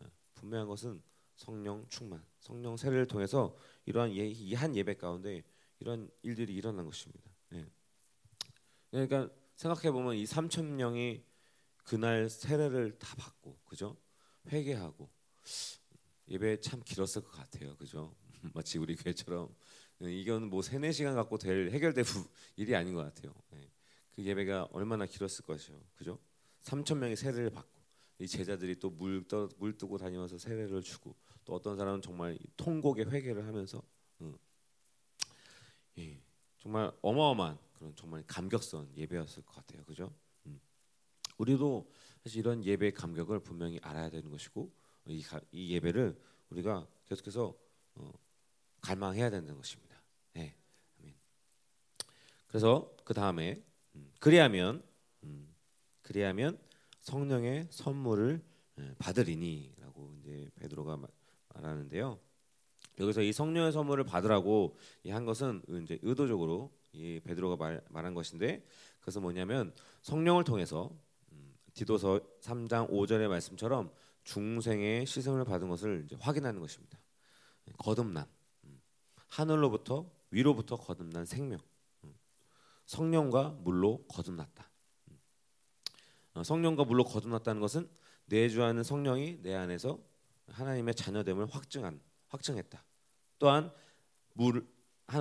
예. 0.03 0.07
분명한 0.35 0.67
것은 0.67 1.01
성령 1.35 1.85
충만, 1.89 2.23
성령 2.39 2.77
세례를 2.77 3.07
통해서 3.07 3.55
이러한 3.85 4.11
이한 4.11 4.75
예배 4.75 4.95
가운데 4.95 5.43
이런 5.79 6.09
일들이 6.21 6.53
일어난 6.53 6.85
것입니다. 6.85 7.32
예. 7.53 7.65
그러니까 8.91 9.29
생각해 9.55 9.91
보면 9.91 10.15
이 10.15 10.25
3천 10.25 10.63
명이 10.65 11.23
그날 11.83 12.29
세례를 12.29 12.97
다 12.99 13.15
받고 13.15 13.59
그죠? 13.65 13.97
회개하고 14.51 15.09
예배 16.29 16.61
참 16.61 16.81
길었을 16.83 17.21
것 17.23 17.31
같아요. 17.31 17.75
그죠? 17.77 18.15
마치 18.53 18.77
우리 18.77 18.95
교회처럼 18.95 19.53
이건 20.01 20.49
뭐 20.49 20.61
세네 20.61 20.91
시간 20.91 21.15
갖고 21.15 21.37
될 21.37 21.71
해결될 21.71 22.03
일이 22.55 22.75
아닌 22.75 22.93
것 22.93 23.01
같아요. 23.03 23.33
예. 23.53 23.69
그 24.11 24.23
예배가 24.23 24.69
얼마나 24.71 25.05
길었을 25.05 25.45
것이요. 25.45 25.79
그죠? 25.95 26.19
3천 26.63 26.97
명이 26.97 27.15
세례를 27.15 27.49
받고 27.49 27.81
이 28.19 28.27
제자들이 28.27 28.79
또 28.79 28.89
물 28.91 29.25
물 29.57 29.77
뜨고 29.77 29.97
다니면서 29.97 30.37
세례를 30.37 30.81
주고 30.81 31.15
또 31.45 31.53
어떤 31.55 31.75
사람은 31.77 32.01
정말 32.01 32.37
통곡의 32.57 33.09
회개를 33.11 33.45
하면서 33.45 33.81
응. 34.21 34.37
예. 35.97 36.21
정말 36.63 36.91
어마어마한 37.01 37.59
그런 37.73 37.93
정말 37.95 38.23
감격스러운 38.25 38.89
예배였을 38.95 39.43
것 39.43 39.53
같아요. 39.55 39.83
그죠? 39.83 40.13
음. 40.45 40.59
우리도 41.37 41.91
사실 42.23 42.39
이런 42.39 42.63
예배의 42.63 42.93
감격을 42.93 43.41
분명히 43.41 43.79
알아야 43.81 44.09
되는 44.09 44.31
것이고 44.31 44.71
이, 45.07 45.21
가, 45.21 45.41
이 45.51 45.73
예배를 45.73 46.17
우리가 46.49 46.87
계속해서 47.05 47.53
어, 47.95 48.11
갈망해야 48.81 49.29
되는 49.29 49.53
것입니다. 49.55 50.01
네. 50.33 50.55
그래서 52.47 52.95
그 53.03 53.13
다음에 53.13 53.61
음, 53.95 54.11
그리하면 54.19 54.83
음, 55.23 55.53
그리하면 56.01 56.57
성령의 57.01 57.67
선물을 57.71 58.41
예, 58.79 58.95
받으리니라고 58.97 60.13
이제 60.19 60.49
베드로가 60.55 60.97
말하는데요. 61.49 62.19
여기서 62.99 63.21
이 63.21 63.31
성령의 63.33 63.71
선물을 63.71 64.03
받으라고 64.03 64.77
한 65.09 65.25
것은 65.25 65.61
이제 65.83 65.99
의도적으로 66.01 66.71
이 66.93 67.19
베드로가 67.23 67.55
말, 67.55 67.81
말한 67.89 68.13
것인데 68.13 68.65
그것은 68.99 69.21
뭐냐면 69.21 69.73
성령을 70.01 70.43
통해서 70.43 70.91
음, 71.31 71.53
디도서 71.73 72.21
3장 72.41 72.89
5절의 72.89 73.27
말씀처럼 73.27 73.91
중생의 74.23 75.05
시선을 75.05 75.43
받은 75.45 75.67
것을 75.69 76.07
확인하는 76.19 76.59
것입니다. 76.61 76.99
거듭남, 77.79 78.25
음, 78.65 78.81
하늘로부터 79.27 80.09
위로부터 80.29 80.77
거듭난 80.77 81.25
생명, 81.25 81.59
음, 82.03 82.13
성령과 82.85 83.57
물로 83.63 84.05
거듭났다. 84.07 84.69
어, 86.35 86.43
성령과 86.43 86.83
물로 86.85 87.03
거듭났다는 87.03 87.59
것은 87.59 87.89
내주하는 88.25 88.83
성령이 88.83 89.41
내 89.41 89.55
안에서 89.55 89.99
하나님의 90.47 90.95
자녀됨을 90.95 91.47
확증한 91.47 91.99
확증했다. 92.33 92.83
또한 93.39 93.71
물 94.33 94.67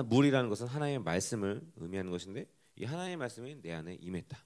물이라는 0.05 0.49
것은 0.49 0.67
하나님의 0.67 0.99
말씀을 1.03 1.61
의미하는 1.77 2.11
것인데 2.11 2.47
이 2.75 2.85
하나님의 2.85 3.17
말씀이 3.17 3.61
내 3.61 3.71
안에 3.73 3.95
임했다. 4.01 4.37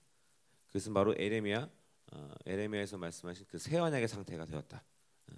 그것은 0.67 0.93
바로 0.93 1.15
에레미야 1.17 1.69
어, 2.11 2.31
에레미야에서 2.45 2.97
말씀하신 2.97 3.45
그 3.47 3.57
새 3.57 3.77
언약의 3.77 4.07
상태가 4.07 4.45
되었다. 4.45 4.83
어, 5.31 5.35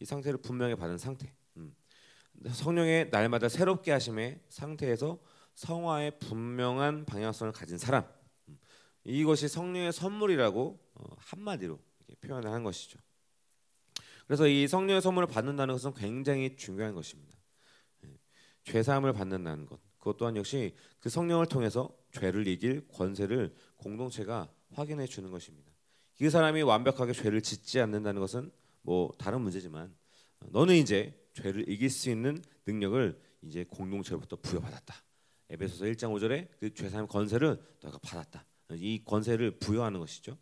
이 0.00 0.04
상태를 0.04 0.40
분명히 0.40 0.74
받은 0.74 0.98
상태. 0.98 1.32
음. 1.56 1.74
성령의 2.50 3.08
날마다 3.10 3.48
새롭게 3.48 3.92
하심의 3.92 4.40
상태에서 4.48 5.18
성화의 5.54 6.18
분명한 6.18 7.06
방향성을 7.06 7.52
가진 7.52 7.78
사람. 7.78 8.06
음. 8.48 8.58
이것이 9.04 9.48
성령의 9.48 9.92
선물이라고 9.92 10.78
어, 10.94 11.04
한마디로 11.18 11.78
표현을 12.20 12.50
한 12.50 12.62
것이죠. 12.62 12.98
그래서 14.26 14.48
이 14.48 14.66
성령의 14.66 15.00
선물을 15.02 15.28
받는다는 15.28 15.74
것은 15.74 15.94
굉장히 15.94 16.56
중요한 16.56 16.94
것입니다. 16.94 17.36
예. 18.04 18.18
죄 18.64 18.82
사함을 18.82 19.12
받는다는 19.12 19.66
것. 19.66 19.80
그것 19.98 20.16
또한 20.16 20.36
역시 20.36 20.74
그 21.00 21.08
성령을 21.08 21.46
통해서 21.46 21.96
죄를 22.12 22.46
이길 22.46 22.86
권세를 22.88 23.54
공동체가 23.76 24.50
확인해 24.72 25.06
주는 25.06 25.30
것입니다. 25.30 25.72
이 26.20 26.28
사람이 26.30 26.62
완벽하게 26.62 27.12
죄를 27.12 27.42
짓지 27.42 27.80
않는다는 27.80 28.20
것은 28.20 28.50
뭐 28.82 29.14
다른 29.18 29.40
문제지만 29.42 29.94
너는 30.50 30.74
이제 30.76 31.14
죄를 31.34 31.68
이길 31.68 31.90
수 31.90 32.10
있는 32.10 32.42
능력을 32.66 33.20
이제 33.42 33.64
공동체로부터 33.64 34.36
부여받았다. 34.36 34.94
에베소서 35.50 35.84
1장 35.84 36.12
5절에 36.12 36.48
그 36.58 36.74
죄 36.74 36.88
사함 36.88 37.06
권세를 37.06 37.60
너가 37.82 37.98
받았다. 37.98 38.44
이 38.72 39.02
권세를 39.04 39.58
부여하는 39.58 40.00
것이죠. 40.00 40.36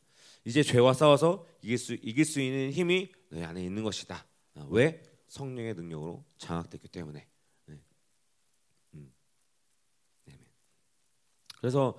이제 0.45 0.63
죄와 0.63 0.93
싸워서 0.93 1.47
이길 1.63 1.79
수 1.79 1.95
이길 1.95 2.25
수 2.25 2.41
있는 2.41 2.71
힘이 2.71 3.13
내 3.31 3.43
안에 3.45 3.65
있는 3.65 3.83
것이다. 3.83 4.27
아, 4.57 4.67
왜 4.71 5.03
성령의 5.29 5.75
능력으로 5.75 6.25
장악됐기 6.39 6.89
때문에. 6.89 7.27
네. 7.67 7.81
음. 8.95 9.13
네. 10.27 10.39
그래서 11.59 11.97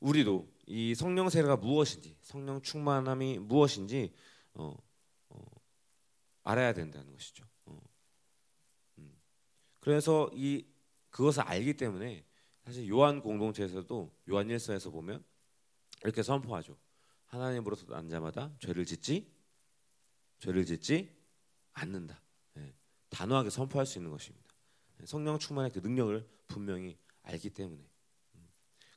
우리도 0.00 0.48
이 0.66 0.94
성령 0.94 1.28
세례가 1.28 1.56
무엇인지, 1.56 2.16
성령 2.20 2.60
충만함이 2.62 3.38
무엇인지 3.40 4.12
어, 4.54 4.76
어, 5.30 5.44
알아야 6.44 6.72
된다는 6.74 7.10
것이죠. 7.12 7.44
어. 7.64 7.80
음. 8.98 9.18
그래서 9.80 10.30
이 10.34 10.66
그것을 11.10 11.42
알기 11.42 11.74
때문에 11.74 12.24
사실 12.64 12.88
요한 12.88 13.20
공동체에서도 13.20 14.14
요한 14.30 14.48
일서에서 14.48 14.90
보면 14.90 15.24
이렇게 16.04 16.22
선포하죠. 16.22 16.76
하나님으로서 17.30 17.86
난 17.86 18.08
자마다 18.08 18.52
죄를 18.58 18.84
짓지 18.84 19.30
죄를 20.40 20.64
짓지 20.64 21.14
않는다. 21.72 22.20
예, 22.58 22.74
단호하게 23.10 23.50
선포할 23.50 23.86
수 23.86 23.98
있는 23.98 24.10
것입니다. 24.10 24.48
예, 25.00 25.06
성령 25.06 25.38
충만의 25.38 25.70
그 25.70 25.78
능력을 25.78 26.26
분명히 26.48 26.98
알기 27.22 27.50
때문에. 27.50 27.82
음. 28.34 28.48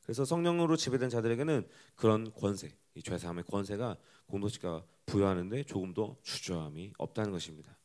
그래서 0.01 0.25
성령으로 0.25 0.75
지배된 0.77 1.09
자들에게는 1.09 1.67
그런 1.95 2.33
권세, 2.33 2.75
이 2.95 3.03
죄사함의 3.03 3.43
권세가 3.45 3.97
공동체가 4.25 4.85
부여하는데 5.05 5.63
조금도 5.63 6.17
주저함이 6.23 6.93
없다는 6.97 7.31
것입니다. 7.31 7.77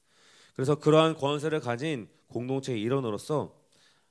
그래서 0.55 0.77
그러한 0.77 1.15
권세를 1.15 1.61
가진 1.61 2.09
공동체의 2.29 2.81
일원으로서 2.81 3.61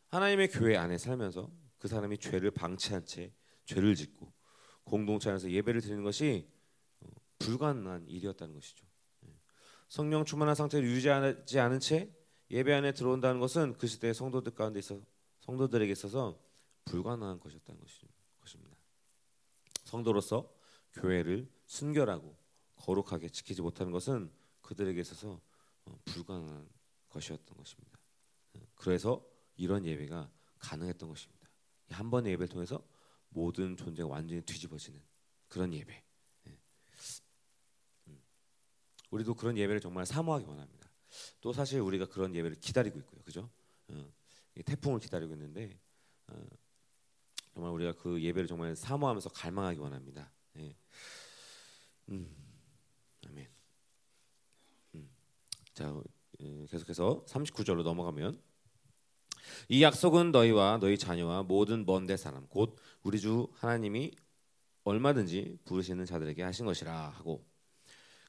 하나님의 0.08 0.50
교회 0.50 0.78
안에 0.78 0.98
살면서 0.98 1.50
그 1.78 1.88
사람이 1.88 2.18
죄를 2.18 2.52
방치한 2.52 3.06
채 3.06 3.34
죄를 3.66 3.96
짓고 3.96 4.32
공동체 4.88 5.30
안에서 5.30 5.52
예배를 5.52 5.82
드리는 5.82 6.02
것이 6.04 6.50
어, 7.02 7.08
불가능한 7.40 8.08
일이었다는 8.08 8.54
것이죠. 8.56 8.86
예. 9.28 9.34
성령 9.90 10.24
충만한 10.26 10.56
상태를 10.56 10.88
유지하지 10.90 11.60
않은 11.60 11.80
채 11.80 12.12
예배 12.50 12.74
안에 12.74 12.94
들어온다는 12.94 13.40
것은 13.40 13.74
그 13.74 13.88
시대 13.88 14.14
성도들 14.14 14.54
가운데 14.56 14.80
있어 14.80 15.00
성도들에게 15.42 15.92
있어서 15.92 16.40
불가능한 16.86 17.40
것이었다는 17.40 17.82
것입니다. 18.40 18.78
성도로서 19.84 20.54
교회를 20.94 21.50
순결하고 21.66 22.38
거룩하게 22.76 23.30
지키지 23.30 23.62
못하는 23.62 23.92
것은 23.92 24.32
그들에게 24.62 25.00
있어서 25.02 25.42
어, 25.86 26.00
불가능한 26.06 26.70
것이었던 27.10 27.58
것입니다. 27.58 28.00
예. 28.56 28.62
그래서 28.76 29.26
이런 29.58 29.86
예배가 29.86 30.32
가능했던 30.60 31.10
것입니다. 31.10 31.50
한 31.90 32.10
번의 32.10 32.34
예배를 32.34 32.48
통해서 32.48 32.82
모든 33.30 33.76
존재가 33.76 34.08
완전히 34.08 34.42
뒤집어지는 34.42 35.02
그런 35.48 35.74
예배. 35.74 36.04
예. 36.48 36.58
음. 38.08 38.22
우리도 39.12 39.36
그런 39.36 39.58
예배를 39.58 39.80
정말 39.82 40.06
사모하기 40.06 40.46
원합니다. 40.46 40.90
또 41.42 41.54
사실 41.54 41.80
우리가 41.80 42.06
그런 42.08 42.36
예배를 42.36 42.60
기다리고 42.60 43.00
있고요, 43.00 43.22
그죠? 43.24 43.50
어, 43.90 44.12
태풍을 44.66 45.00
기다리고 45.00 45.34
있는데 45.34 45.80
어, 46.28 46.48
정말 47.54 47.72
우리가 47.72 47.94
그 47.94 48.22
예배를 48.22 48.48
정말 48.48 48.76
사모하면서 48.76 49.30
갈망하기 49.30 49.80
원합니다. 49.80 50.32
예. 50.58 50.76
음, 52.10 52.36
아멘. 53.28 53.50
음. 54.96 55.10
자, 55.74 56.02
예, 56.40 56.66
계속해서 56.68 57.26
39절로 57.28 57.84
넘어가면 57.84 58.42
이 59.70 59.84
약속은 59.84 60.32
너희와 60.32 60.78
너희 60.80 60.98
자녀와 60.98 61.44
모든 61.44 61.86
먼데 61.86 62.18
사람 62.18 62.48
곧 62.48 62.78
우리 63.04 63.20
주 63.20 63.48
하나님이 63.54 64.12
얼마든지 64.84 65.60
부르시는 65.66 66.06
자들에게 66.06 66.42
하신 66.44 66.66
것이라 66.66 67.10
하고 67.10 67.46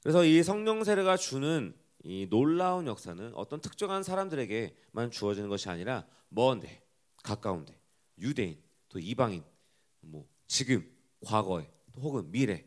그래서 0.03 0.25
이 0.25 0.43
성령 0.43 0.85
세례가 0.85 1.16
주는 1.16 1.75
이 2.05 2.27
놀라운 2.29 2.87
역사는 2.87 3.35
어떤 3.35 3.61
특정한 3.61 4.03
사람들에게만 4.03 5.11
주어지는 5.11 5.49
것이 5.49 5.69
아니라 5.69 6.07
먼데 6.29 6.83
가까운데 7.23 7.79
유대인 8.19 8.61
또 8.89 8.99
이방인 8.99 9.45
뭐 10.01 10.27
지금 10.47 10.89
과거에 11.25 11.71
혹은 11.97 12.31
미래 12.31 12.64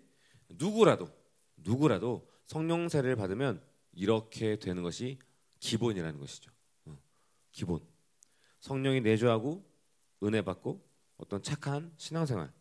누구라도 0.50 1.10
누구라도 1.58 2.30
성령 2.46 2.90
세례를 2.90 3.16
받으면 3.16 3.64
이렇게 3.94 4.58
되는 4.58 4.84
것이 4.84 5.20
기본이라는 5.60 6.20
것이죠. 6.20 6.52
어, 6.86 6.98
기본. 7.52 7.91
성령이 8.62 9.02
내주하고 9.02 9.64
은혜 10.24 10.42
받고 10.42 10.82
어떤 11.18 11.44
착한 11.44 11.92
신앙생활, 11.98 12.52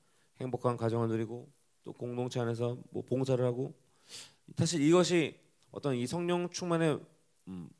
행복한 0.40 0.76
가정을 0.76 1.09
누리고 1.09 1.51
또 1.84 1.92
공동체 1.92 2.40
안에서 2.40 2.78
뭐 2.90 3.03
봉사를 3.05 3.42
하고 3.44 3.74
사실 4.57 4.82
이것이 4.82 5.38
어떤 5.70 5.94
이 5.94 6.07
성령 6.07 6.51
충만의 6.51 7.01
음, 7.48 7.70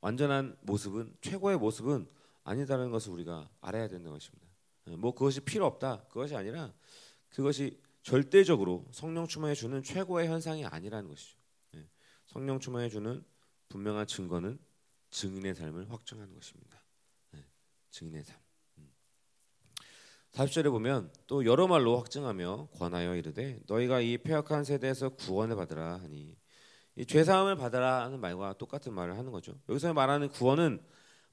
완전한 0.00 0.56
모습은 0.62 1.16
최고의 1.20 1.58
모습은 1.58 2.06
아니다라는 2.44 2.90
것을 2.90 3.12
우리가 3.12 3.50
알아야 3.60 3.88
되는 3.88 4.10
것입니다. 4.10 4.46
예, 4.88 4.96
뭐 4.96 5.14
그것이 5.14 5.40
필요 5.40 5.66
없다 5.66 6.04
그것이 6.08 6.36
아니라 6.36 6.72
그것이 7.30 7.80
절대적으로 8.02 8.86
성령 8.92 9.26
충만해 9.26 9.54
주는 9.54 9.82
최고의 9.82 10.28
현상이 10.28 10.66
아니라는 10.66 11.08
것이죠. 11.08 11.38
예, 11.76 11.88
성령 12.26 12.60
충만해 12.60 12.90
주는 12.90 13.24
분명한 13.70 14.06
증거는 14.06 14.58
증인의 15.10 15.54
삶을 15.54 15.90
확정하는 15.90 16.34
것입니다. 16.34 16.83
증인의 17.94 18.24
삶. 18.24 18.36
40절에 20.32 20.66
음. 20.66 20.72
보면 20.72 21.12
또 21.28 21.44
여러 21.44 21.68
말로 21.68 21.96
확증하며 21.98 22.70
권하여 22.74 23.14
이르되 23.14 23.60
너희가 23.68 24.00
이 24.00 24.18
폐역한 24.18 24.64
세대에서 24.64 25.10
구원을 25.10 25.54
받으라 25.54 26.00
하니 26.00 26.36
이 26.96 27.06
죄사함을 27.06 27.56
받으라 27.56 28.04
하는 28.04 28.20
말과 28.20 28.54
똑같은 28.54 28.92
말을 28.92 29.16
하는 29.16 29.30
거죠. 29.30 29.54
여기서 29.68 29.94
말하는 29.94 30.28
구원은 30.28 30.82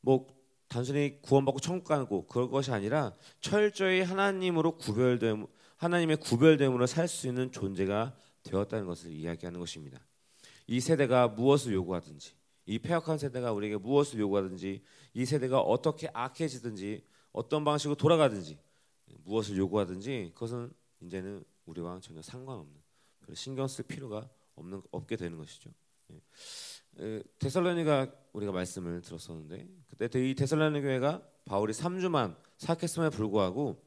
뭐 0.01 0.27
단순히 0.67 1.19
구원받고 1.23 1.59
천국 1.61 1.85
거 1.85 2.25
그럴 2.27 2.49
것이 2.49 2.71
아니라 2.71 3.15
철저히 3.39 4.01
하나님으로 4.01 4.77
구별됨 4.77 5.47
하나님의 5.77 6.17
구별됨으로 6.17 6.85
살 6.85 7.07
수 7.07 7.27
있는 7.27 7.51
존재가 7.51 8.15
되었다는 8.43 8.85
것을 8.85 9.11
이야기하는 9.11 9.59
것입니다. 9.59 9.99
이 10.67 10.79
세대가 10.79 11.27
무엇을 11.27 11.73
요구하든지 11.73 12.33
이 12.67 12.77
폐역한 12.77 13.17
세대가 13.17 13.51
우리에게 13.51 13.77
무엇을 13.77 14.19
요구하든지 14.19 14.83
이 15.13 15.25
세대가 15.25 15.59
어떻게 15.59 16.09
악해지든지 16.13 17.05
어떤 17.31 17.63
방식으로 17.63 17.95
돌아가든지 17.95 18.57
무엇을 19.23 19.57
요구하든지 19.57 20.31
그것은 20.33 20.71
이제는 21.01 21.43
우리와 21.65 21.99
전혀 21.99 22.21
상관없는 22.21 22.81
신경 23.33 23.67
쓸 23.67 23.85
필요가 23.85 24.29
없는 24.55 24.81
없게 24.91 25.15
되는 25.15 25.37
것이죠. 25.37 25.71
예. 26.99 27.23
데살로니가 27.39 28.11
우리가 28.33 28.51
말씀을 28.51 29.01
들었었는데 29.01 29.67
그때 29.97 30.29
이 30.29 30.35
데살로니 30.35 30.81
교회가 30.81 31.21
바울이 31.45 31.73
3주만 31.73 32.35
사역했음에 32.57 33.09
불구하고 33.09 33.81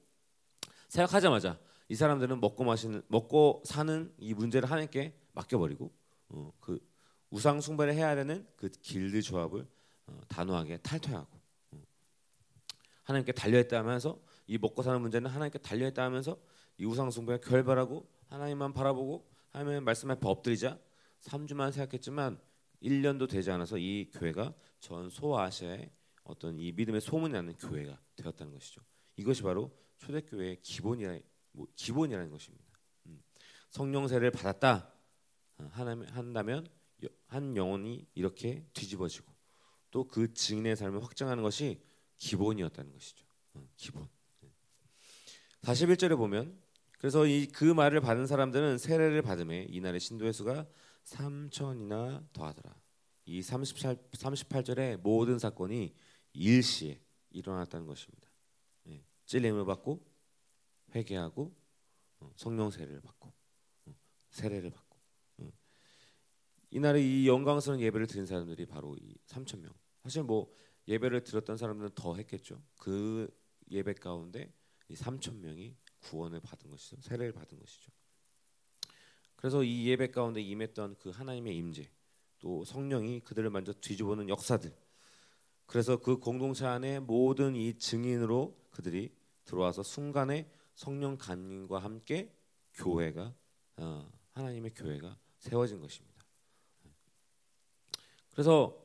생각하자마자 0.88 1.58
이 1.88 1.94
사람들은 1.94 2.40
먹고 2.40 2.64
마시는 2.64 3.02
먹고 3.08 3.62
사는 3.66 4.12
이 4.18 4.32
문제를 4.32 4.70
하나님께 4.70 5.14
맡겨버리고 5.32 5.92
어, 6.30 6.52
그 6.60 6.80
우상 7.30 7.60
숭배를 7.60 7.94
해야 7.94 8.14
되는 8.14 8.46
그 8.56 8.68
길드 8.68 9.20
조합을 9.22 9.60
어, 9.60 9.66
단호하게 10.28 10.78
탈퇴하고 10.78 11.40
어, 11.72 11.82
하나님께 13.04 13.32
달려있다 13.32 13.78
하면서 13.78 14.20
이 14.46 14.58
먹고 14.58 14.82
사는 14.82 15.00
문제는 15.00 15.30
하나님께 15.30 15.58
달려있다 15.58 16.02
하면서 16.02 16.38
이 16.78 16.84
우상 16.84 17.10
숭배에 17.10 17.38
결발하고 17.38 18.08
하나님만 18.28 18.72
바라보고 18.72 19.30
하나님의 19.50 19.80
말씀 19.80 20.10
앞에 20.10 20.28
엎드리자 20.28 20.78
3주만 21.20 21.72
생각했지만 21.72 22.40
1년도 22.82 23.28
되지 23.28 23.50
않아서 23.50 23.78
이 23.78 24.10
교회가 24.12 24.54
전 24.80 25.08
소아시아의 25.08 25.90
어떤 26.24 26.58
이 26.58 26.72
믿음의 26.72 27.00
소문이 27.00 27.32
나는 27.32 27.54
교회가 27.54 27.98
되었다는 28.16 28.52
것이죠. 28.52 28.82
이것이 29.16 29.42
바로 29.42 29.74
초대교회의 29.98 30.60
기본이라 30.62 31.18
뭐 31.52 31.66
기본이라는 31.76 32.30
것입니다. 32.30 32.64
음. 33.06 33.22
성령세를 33.70 34.30
받았다 34.30 34.90
어, 35.58 35.68
하나면 35.72 36.08
한다면 36.08 36.66
한 37.26 37.56
영혼이 37.56 38.06
이렇게 38.14 38.64
뒤집어지고 38.72 39.33
또 39.94 40.08
그 40.08 40.34
증인의 40.34 40.74
삶을 40.74 41.04
확정하는 41.04 41.44
것이 41.44 41.80
기본이었다는 42.18 42.92
것이죠. 42.92 43.24
어, 43.54 43.64
기본. 43.76 44.08
41절에 45.62 46.16
보면 46.16 46.60
그래서 46.98 47.24
이 47.26 47.46
그 47.46 47.64
말을 47.64 48.00
받은 48.00 48.26
사람들은 48.26 48.78
세례를 48.78 49.22
받음에 49.22 49.68
이날의 49.70 50.00
신도의 50.00 50.32
수가 50.32 50.66
3천이나 51.04 52.26
더하더라. 52.32 52.74
이 53.26 53.40
38, 53.40 53.96
38절의 54.10 54.96
모든 54.96 55.38
사건이 55.38 55.94
일시에 56.32 57.00
일어났다는 57.30 57.86
것입니다. 57.86 58.28
예, 58.88 59.04
찔림을 59.26 59.64
받고 59.64 60.04
회개하고 60.92 61.54
어, 62.18 62.32
성령 62.34 62.72
세례를 62.72 63.00
받고 63.00 63.32
어, 63.86 63.94
세례를 64.30 64.70
받고 64.70 64.98
이날에 66.70 67.00
이 67.00 67.28
영광스러운 67.28 67.80
예배를 67.80 68.08
드린 68.08 68.26
사람들이 68.26 68.66
바로 68.66 68.96
이 68.96 69.14
3천 69.28 69.60
명. 69.60 69.72
사실 70.04 70.22
뭐 70.22 70.52
예배를 70.86 71.24
드렸던 71.24 71.56
사람들은 71.56 71.90
더 71.94 72.14
했겠죠. 72.14 72.62
그 72.76 73.28
예배 73.70 73.94
가운데 73.94 74.52
이 74.88 74.94
3천 74.94 75.36
명이 75.38 75.74
구원을 76.00 76.40
받은 76.40 76.70
것이죠. 76.70 77.00
세례를 77.00 77.32
받은 77.32 77.58
것이죠. 77.58 77.90
그래서 79.36 79.64
이 79.64 79.86
예배 79.88 80.10
가운데 80.10 80.40
임했던 80.42 80.96
그 80.98 81.10
하나님의 81.10 81.56
임재, 81.56 81.90
또 82.38 82.64
성령이 82.64 83.20
그들을 83.20 83.48
먼저 83.50 83.72
뒤집어는 83.72 84.28
역사들. 84.28 84.74
그래서 85.66 85.96
그 85.96 86.18
공동체 86.18 86.66
안에 86.66 87.00
모든 87.00 87.56
이 87.56 87.78
증인으로 87.78 88.54
그들이 88.70 89.14
들어와서 89.44 89.82
순간에 89.82 90.50
성령 90.74 91.16
간님과 91.16 91.78
함께 91.78 92.34
교회가 92.74 93.34
어, 93.76 94.12
하나님의 94.32 94.74
교회가 94.74 95.18
세워진 95.38 95.80
것입니다. 95.80 96.24
그래서 98.32 98.83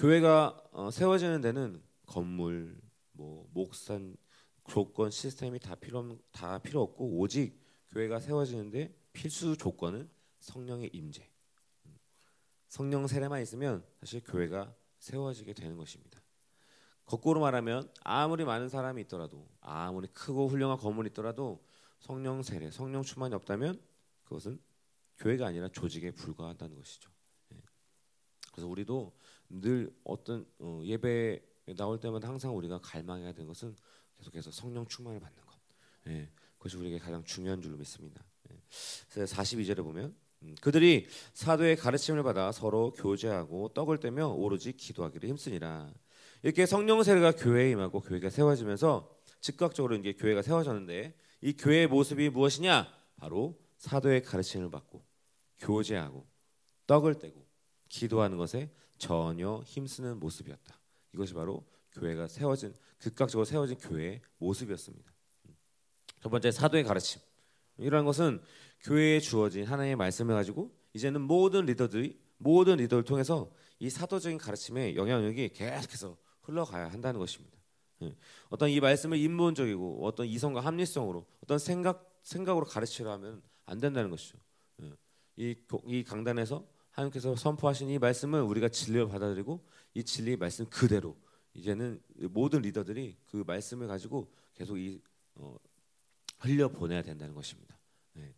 교회가 0.00 0.58
어, 0.72 0.90
세워지는 0.90 1.42
데는 1.42 1.82
건물, 2.06 2.80
뭐 3.12 3.46
목산, 3.52 4.16
조건, 4.66 5.10
시스템이 5.10 5.58
다 5.58 5.74
필요 5.74 6.16
다 6.32 6.58
필요 6.58 6.80
없고 6.80 7.18
오직 7.18 7.60
교회가 7.90 8.18
세워지는데 8.18 8.96
필수 9.12 9.58
조건은 9.58 10.08
성령의 10.38 10.88
임재. 10.94 11.28
성령 12.68 13.06
세례만 13.06 13.42
있으면 13.42 13.84
사실 14.00 14.22
교회가 14.24 14.74
세워지게 15.00 15.52
되는 15.52 15.76
것입니다. 15.76 16.18
거꾸로 17.04 17.40
말하면 17.40 17.92
아무리 18.02 18.46
많은 18.46 18.70
사람이 18.70 19.02
있더라도 19.02 19.50
아무리 19.60 20.08
크고 20.08 20.48
훌륭한 20.48 20.78
건물이 20.78 21.10
있더라도 21.10 21.62
성령 21.98 22.42
세례, 22.42 22.70
성령 22.70 23.02
충만이 23.02 23.34
없다면 23.34 23.78
그것은 24.24 24.62
교회가 25.18 25.48
아니라 25.48 25.68
조직에 25.68 26.12
불과하다는 26.12 26.74
것이죠. 26.74 27.10
예. 27.52 27.58
그래서 28.50 28.66
우리도 28.66 29.12
늘 29.50 29.92
어떤 30.04 30.46
어, 30.58 30.80
예배 30.84 31.42
나올 31.76 32.00
때마다 32.00 32.28
항상 32.28 32.56
우리가 32.56 32.80
갈망해야 32.80 33.32
되는 33.32 33.46
것은 33.48 33.76
계속해서 34.18 34.50
성령 34.50 34.86
충만을 34.86 35.20
받는 35.20 35.44
것. 35.44 35.54
예. 36.08 36.28
그것이 36.56 36.76
우리에게 36.76 36.98
가장 36.98 37.24
중요한 37.24 37.60
줄로 37.60 37.76
믿습니다. 37.76 38.24
예. 38.50 38.58
그래서 39.12 39.34
42절에 39.34 39.82
보면 39.82 40.14
음, 40.42 40.54
그들이 40.60 41.06
사도의 41.34 41.76
가르침을 41.76 42.22
받아 42.22 42.50
서로 42.52 42.92
교제하고 42.92 43.68
떡을 43.74 43.98
떼며 43.98 44.28
오로지 44.28 44.72
기도하기를 44.72 45.28
힘쓰니라. 45.28 45.92
이렇게 46.42 46.64
성령 46.64 47.02
세례가 47.02 47.32
교회에 47.32 47.70
임하고 47.72 48.00
교회가 48.00 48.30
세워지면서 48.30 49.14
즉각적으로 49.40 49.96
이제 49.96 50.12
교회가 50.12 50.42
세워졌는데 50.42 51.14
이 51.42 51.52
교회의 51.54 51.86
모습이 51.88 52.30
무엇이냐? 52.30 52.90
바로 53.16 53.58
사도의 53.76 54.22
가르침을 54.22 54.70
받고 54.70 55.04
교제하고 55.58 56.26
떡을 56.86 57.18
떼고 57.18 57.46
기도하는 57.88 58.38
것에 58.38 58.70
전혀 59.00 59.62
힘쓰는 59.64 60.20
모습이었다. 60.20 60.78
이것이 61.14 61.34
바로 61.34 61.66
교회가 61.92 62.28
세워진 62.28 62.74
극각적으로 62.98 63.44
세워진 63.44 63.78
교회의 63.78 64.20
모습이었습니다. 64.38 65.10
첫 66.22 66.28
번째 66.28 66.52
사도의 66.52 66.84
가르침. 66.84 67.20
이러한 67.78 68.04
것은 68.04 68.42
교회에 68.82 69.18
주어진 69.18 69.64
하나님의 69.64 69.96
말씀을 69.96 70.34
가지고 70.34 70.70
이제는 70.92 71.22
모든 71.22 71.64
리더들이 71.64 72.20
모든 72.36 72.76
리더를 72.76 73.04
통해서 73.04 73.50
이 73.78 73.88
사도적인 73.88 74.38
가르침의 74.38 74.96
영향력이 74.96 75.48
계속해서 75.54 76.16
흘러가야 76.42 76.88
한다는 76.88 77.18
것입니다. 77.18 77.58
예. 78.02 78.14
어떤 78.50 78.68
이 78.68 78.80
말씀을 78.80 79.16
인본적이고 79.16 80.06
어떤 80.06 80.26
이성과 80.26 80.60
합리성으로 80.60 81.26
어떤 81.42 81.58
생각 81.58 82.20
생각으로 82.22 82.66
가르치려 82.66 83.10
하면 83.12 83.42
안 83.64 83.78
된다는 83.80 84.10
것이죠. 84.10 84.38
예. 84.82 84.92
이, 85.36 85.56
이 85.86 86.04
강단에서 86.04 86.66
하나님께서 86.90 87.36
선포하신 87.36 87.88
이 87.90 87.98
말씀을 87.98 88.42
우리가 88.42 88.68
진리로 88.68 89.08
받아들이고 89.08 89.64
이 89.94 90.04
진리의 90.04 90.36
말씀 90.36 90.66
그대로 90.66 91.16
이제는 91.54 92.00
모든 92.30 92.62
리더들이 92.62 93.16
그 93.26 93.42
말씀을 93.46 93.86
가지고 93.88 94.32
계속 94.54 94.78
이 94.78 95.00
어, 95.34 95.56
흘려 96.38 96.68
보내야 96.68 97.02
된다는 97.02 97.34
것입니다. 97.34 97.78
예. 98.16 98.34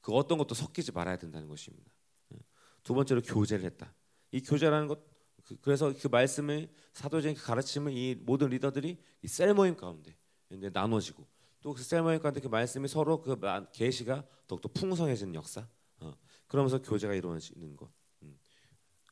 그 0.00 0.12
어떤 0.12 0.38
것도 0.38 0.54
섞이지 0.54 0.92
말아야 0.92 1.16
된다는 1.16 1.48
것입니다. 1.48 1.92
예. 2.34 2.38
두 2.82 2.94
번째로 2.94 3.22
교제를 3.22 3.64
했다. 3.64 3.94
이 4.32 4.40
교제라는 4.40 4.88
것 4.88 5.00
그, 5.44 5.56
그래서 5.60 5.92
그 5.98 6.08
말씀을 6.08 6.68
사도적인 6.92 7.36
그 7.36 7.44
가르침을 7.44 7.92
이 7.92 8.14
모든 8.14 8.48
리더들이 8.48 8.98
이 9.22 9.28
셀 9.28 9.52
모임 9.54 9.76
가운데 9.76 10.16
이제 10.50 10.70
나눠지고 10.72 11.26
또 11.60 11.72
그 11.74 11.82
셀 11.82 12.02
모임 12.02 12.20
가운데 12.20 12.40
그 12.40 12.48
말씀이 12.48 12.88
서로 12.88 13.20
그 13.20 13.38
계시가 13.72 14.26
더욱더 14.46 14.68
풍성해지는 14.68 15.34
역사. 15.34 15.66
어. 16.00 16.12
그러면서 16.46 16.80
교제가 16.80 17.14
이루어지는 17.14 17.76
것. 17.76 17.90
음. 18.22 18.38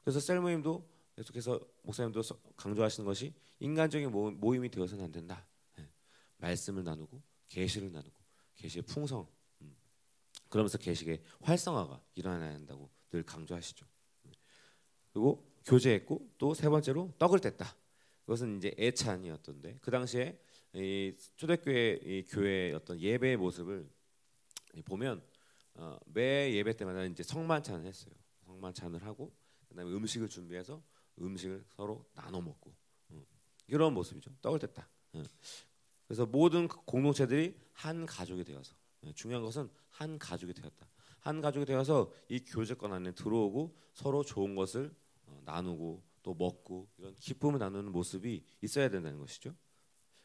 그래서 0.02 0.20
셀 0.20 0.40
모임도 0.40 0.88
계속해서 1.16 1.60
목사님도 1.82 2.22
강조하시는 2.56 3.06
것이 3.06 3.34
인간적인 3.60 4.10
모임 4.10 4.64
이 4.64 4.68
되어서는 4.68 5.04
안 5.04 5.12
된다. 5.12 5.46
예. 5.78 5.88
말씀을 6.38 6.84
나누고 6.84 7.22
계시를 7.48 7.92
나누고 7.92 8.16
계시의 8.56 8.82
풍성. 8.82 9.26
음. 9.60 9.76
그러면서 10.48 10.78
계시의 10.78 11.22
활성화가 11.40 12.02
일어나야 12.14 12.54
한다고 12.54 12.90
늘 13.10 13.22
강조하시죠. 13.22 13.86
그리고 15.12 15.46
교제했고 15.64 16.30
또 16.38 16.54
세 16.54 16.68
번째로 16.68 17.12
떡을 17.18 17.38
뗐다. 17.40 17.74
그것은 18.22 18.56
이제 18.58 18.74
애찬이었던데 18.78 19.78
그 19.80 19.90
당시에 19.90 20.40
이 20.74 21.14
초대교회 21.36 22.00
이 22.02 22.24
교회의 22.24 22.72
어떤 22.72 22.98
예배의 22.98 23.36
모습을 23.36 23.88
보면 24.84 25.22
어, 25.74 25.98
매 26.06 26.52
예배 26.54 26.76
때마다 26.76 27.04
이제 27.04 27.22
성만찬을 27.22 27.86
했어요. 27.86 28.14
성만찬을 28.44 29.04
하고 29.04 29.34
그다음에 29.68 29.90
음식을 29.90 30.28
준비해서 30.28 30.82
음식을 31.18 31.64
서로 31.68 32.04
나눠 32.14 32.40
먹고 32.40 32.74
어, 33.10 33.24
이런 33.66 33.94
모습이죠. 33.94 34.30
떡을 34.40 34.58
뗐다. 34.60 34.86
어. 35.14 35.22
그래서 36.06 36.26
모든 36.26 36.68
공동체들이 36.68 37.58
한 37.72 38.04
가족이 38.06 38.44
되어서 38.44 38.74
어, 39.02 39.12
중요한 39.14 39.42
것은 39.42 39.70
한 39.88 40.18
가족이 40.18 40.52
되었다. 40.54 40.88
한 41.20 41.40
가족이 41.40 41.66
되어서 41.66 42.12
이 42.28 42.40
교제권 42.40 42.92
안에 42.92 43.12
들어오고 43.12 43.76
서로 43.94 44.22
좋은 44.22 44.54
것을 44.54 44.94
어, 45.26 45.40
나누고 45.44 46.02
또 46.22 46.34
먹고 46.34 46.88
이런 46.98 47.14
기쁨을 47.16 47.58
나누는 47.58 47.92
모습이 47.92 48.44
있어야 48.60 48.88
된다는 48.88 49.18
것이죠. 49.18 49.54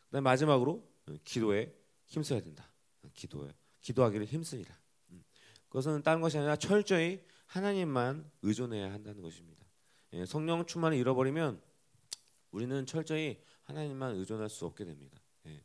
그다음 0.07 0.23
마지막으로 0.23 0.87
어, 1.07 1.13
기도에 1.23 1.73
힘써야 2.05 2.41
된다. 2.41 2.71
어, 3.03 3.09
기도에 3.13 3.53
기도하기를 3.81 4.25
힘쓰니라. 4.25 4.77
음. 5.67 5.69
그것은 5.69 6.03
다른 6.03 6.21
것이 6.21 6.37
아니라 6.37 6.55
철저히 6.55 7.23
하나님만 7.45 8.29
의존해야 8.41 8.91
한다는 8.91 9.21
것입니다. 9.21 9.65
예, 10.13 10.25
성령 10.25 10.65
충만을 10.65 10.97
잃어버리면 10.97 11.61
우리는 12.51 12.85
철저히 12.85 13.41
하나님만 13.63 14.15
의존할 14.15 14.49
수 14.49 14.65
없게 14.65 14.85
됩니다. 14.85 15.19
예, 15.47 15.61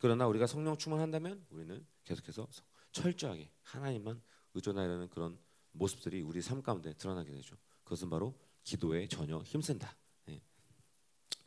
그러나 0.00 0.26
우리가 0.26 0.46
성령 0.46 0.76
충만한다면 0.76 1.46
우리는 1.50 1.86
계속해서 2.04 2.46
철저하게 2.92 3.50
하나님만 3.62 4.20
의존하려는 4.54 5.08
그런 5.08 5.38
모습들이 5.72 6.22
우리 6.22 6.42
삶 6.42 6.62
가운데 6.62 6.92
드러나게 6.94 7.32
되죠. 7.32 7.56
그것은 7.84 8.10
바로 8.10 8.38
기도에 8.62 9.08
전혀 9.08 9.38
힘쓴다. 9.38 9.96
네. 10.26 10.42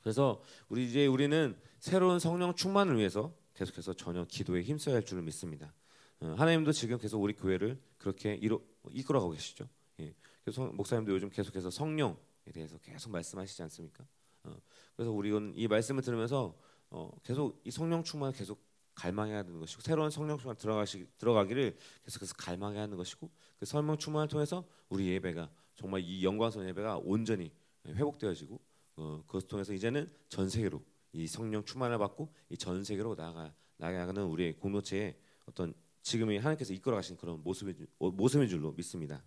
그래서 0.02 0.42
우리 0.70 0.88
이제 0.88 1.06
우리는 1.08 1.58
새로운 1.80 2.20
성령 2.20 2.54
충만을 2.56 2.98
위해서 2.98 3.34
계속해서 3.58 3.94
전혀 3.94 4.24
기도에 4.26 4.62
힘써야 4.62 4.96
할 4.96 5.04
줄을 5.04 5.24
믿습니다. 5.24 5.74
어, 6.20 6.36
하나님도 6.38 6.72
지금 6.72 6.98
계속 6.98 7.22
우리 7.22 7.34
교회를 7.34 7.80
그렇게 7.98 8.36
이로, 8.36 8.64
이끌어가고 8.92 9.34
계시죠. 9.34 9.68
예. 10.00 10.14
그래서 10.44 10.68
목사님도 10.68 11.12
요즘 11.12 11.30
계속해서 11.30 11.72
성령에 11.72 12.16
대해서 12.54 12.78
계속 12.78 13.12
말씀하시지 13.12 13.62
않습니까? 13.64 14.06
어, 14.44 14.56
그래서 14.96 15.12
우리는 15.12 15.54
이 15.56 15.68
말씀을 15.68 16.04
들으면서 16.04 16.56
어, 16.90 17.12
계속 17.24 17.60
이 17.66 17.72
성령 17.72 18.04
충만을 18.04 18.34
계속 18.34 18.64
갈망해야 18.94 19.40
하는 19.40 19.60
것이고 19.60 19.82
새로운 19.82 20.10
성령 20.10 20.38
충만 20.38 20.56
들어가시 20.56 21.08
들어가기를 21.18 21.78
계속해서 22.06 22.34
갈망해야 22.36 22.84
하는 22.84 22.98
것이고 22.98 23.30
그 23.60 23.66
성령 23.66 23.98
충만을 23.98 24.28
통해서 24.28 24.66
우리 24.90 25.08
예배가 25.10 25.50
정말 25.76 26.02
이 26.02 26.24
영광스러운 26.24 26.70
예배가 26.70 27.02
온전히 27.04 27.52
회복되어지고 27.86 28.60
어, 28.96 29.24
그것을 29.28 29.48
통해서 29.48 29.74
이제는 29.74 30.12
전 30.30 30.50
세계로 30.50 30.82
이 31.20 31.28
성령 31.28 31.64
충만을 31.64 31.98
받고 31.98 32.34
이 32.50 32.58
전 32.58 32.84
세계로 32.84 33.16
나가 33.16 33.54
나가는 33.78 34.24
우리의 34.24 34.58
공동체의 34.58 35.18
어떤 35.46 35.74
지금이 36.02 36.38
하나님께서 36.38 36.74
이끌어 36.74 36.96
가신 36.96 37.18
그런 37.18 37.44
모습의 37.44 37.76
모습의 38.00 38.50
줄로 38.50 38.72
믿습니다. 38.74 39.24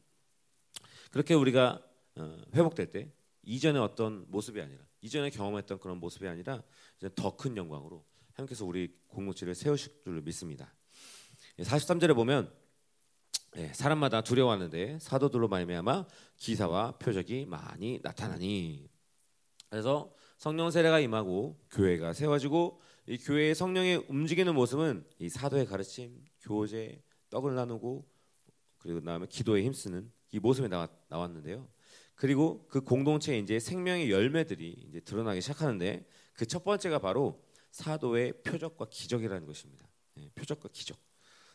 그렇게 1.11 1.35
우리가 1.35 1.83
어, 2.17 2.43
회복될 2.55 2.91
때 2.91 3.13
이전의 3.43 3.81
어떤 3.81 4.25
모습이 4.31 4.61
아니라 4.61 4.83
이전에 5.01 5.31
경험했던 5.31 5.79
그런 5.79 5.99
모습이 5.99 6.27
아니라 6.27 6.63
더 7.15 7.37
큰 7.37 7.57
영광으로 7.57 8.05
하나님께서 8.33 8.65
우리 8.65 8.97
공동체를 9.09 9.55
세우실 9.55 10.03
줄 10.05 10.21
믿습니다. 10.23 10.75
43절에 11.59 12.15
보면 12.15 12.53
예, 13.57 13.73
사람마다 13.73 14.21
두려워하는데 14.23 14.99
사도들로 15.01 15.49
말미암아 15.49 16.07
기사와 16.37 16.99
표적이 16.99 17.47
많이 17.47 17.99
나타나니 18.03 18.89
그래서 19.69 20.15
성령 20.41 20.71
세례가 20.71 21.01
임하고 21.01 21.61
교회가 21.71 22.15
세워지고 22.15 22.81
이 23.09 23.19
교회의 23.19 23.55
성령의 23.55 24.07
움직이는 24.09 24.55
모습은 24.55 25.05
이 25.19 25.29
사도의 25.29 25.67
가르침, 25.67 26.25
교제, 26.41 27.03
떡을 27.29 27.55
나누고 27.55 28.09
그리고 28.79 29.01
그다음에 29.01 29.27
기도에 29.29 29.63
힘쓰는 29.65 30.11
이 30.33 30.39
모습이 30.39 30.69
나왔, 30.69 30.91
나왔는데요. 31.09 31.69
그리고 32.15 32.67
그 32.69 32.81
공동체에 32.81 33.39
이제 33.39 33.61
생명의 33.61 34.11
열매들이 34.11 34.87
이제 34.89 35.01
드러나기 35.01 35.43
시작하는데 35.43 36.09
그 36.33 36.47
첫 36.47 36.65
번째가 36.65 37.01
바로 37.01 37.45
사도의 37.71 38.43
표적과 38.43 38.87
기적이라는 38.89 39.47
것입니다. 39.47 39.87
예, 40.17 40.31
표적과 40.31 40.71
기적. 40.73 40.97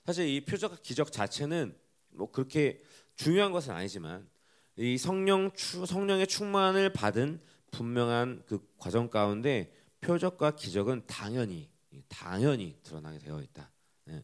사실 0.05 0.27
이 0.27 0.45
표적과 0.45 0.77
기적 0.83 1.11
자체는 1.11 1.75
뭐 2.09 2.29
그렇게 2.29 2.83
중요한 3.15 3.51
것은 3.51 3.73
아니지만 3.73 4.29
이 4.77 4.99
성령 4.99 5.49
추, 5.55 5.87
성령의 5.87 6.27
충만을 6.27 6.93
받은 6.93 7.41
분명한 7.75 8.43
그 8.47 8.65
과정 8.77 9.09
가운데 9.09 9.73
표적과 9.99 10.55
기적은 10.55 11.05
당연히 11.07 11.69
당연히 12.07 12.77
드러나게 12.83 13.19
되어 13.19 13.41
있다. 13.41 13.71
예. 14.09 14.23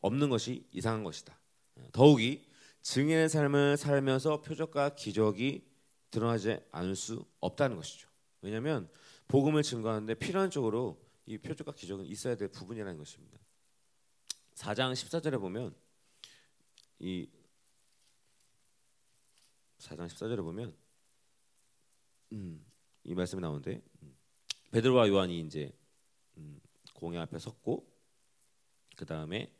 없는 0.00 0.30
것이 0.30 0.66
이상한 0.70 1.02
것이다. 1.02 1.36
예. 1.78 1.88
더욱이 1.92 2.46
증인의 2.82 3.28
삶을 3.28 3.76
살면서 3.76 4.42
표적과 4.42 4.94
기적이 4.94 5.66
드러나지 6.10 6.60
않을 6.70 6.94
수 6.94 7.24
없다는 7.40 7.76
것이죠. 7.76 8.08
왜냐하면 8.42 8.88
복음을 9.26 9.62
증거하는데 9.62 10.14
필연적으로 10.14 11.02
이 11.26 11.38
표적과 11.38 11.72
기적은 11.72 12.04
있어야 12.04 12.36
될 12.36 12.48
부분이라는 12.48 12.96
것입니다. 12.98 13.38
4장 14.54 14.92
14절에 14.92 15.40
보면 15.40 15.74
이 17.00 17.28
4장 19.78 20.06
14절에 20.06 20.36
보면 20.42 20.76
음, 22.32 22.64
이 23.04 23.14
말씀이 23.14 23.40
나오는데 23.40 23.82
음, 24.02 24.16
베드로와 24.70 25.08
요한이 25.08 25.40
이제 25.40 25.72
음, 26.36 26.60
공회 26.94 27.18
앞에 27.18 27.38
섰고 27.38 27.86
그 28.96 29.06
다음에 29.06 29.52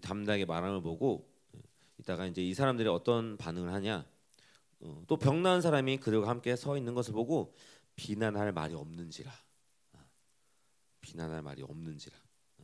담대하게 0.00 0.44
말함을 0.46 0.82
보고 0.82 1.30
예, 1.54 1.60
이따가 1.98 2.26
이제 2.26 2.42
이 2.42 2.54
사람들이 2.54 2.88
어떤 2.88 3.36
반응을 3.36 3.72
하냐 3.72 4.06
어, 4.80 5.02
또 5.06 5.16
병나은 5.16 5.60
사람이 5.60 5.98
그들과 5.98 6.28
함께 6.28 6.56
서 6.56 6.76
있는 6.76 6.94
것을 6.94 7.12
보고 7.12 7.54
비난할 7.96 8.52
말이 8.52 8.74
없는지라. 8.74 9.32
아, 9.92 10.04
비난할 11.00 11.42
말이 11.42 11.62
없는지라. 11.62 12.16
아, 12.58 12.62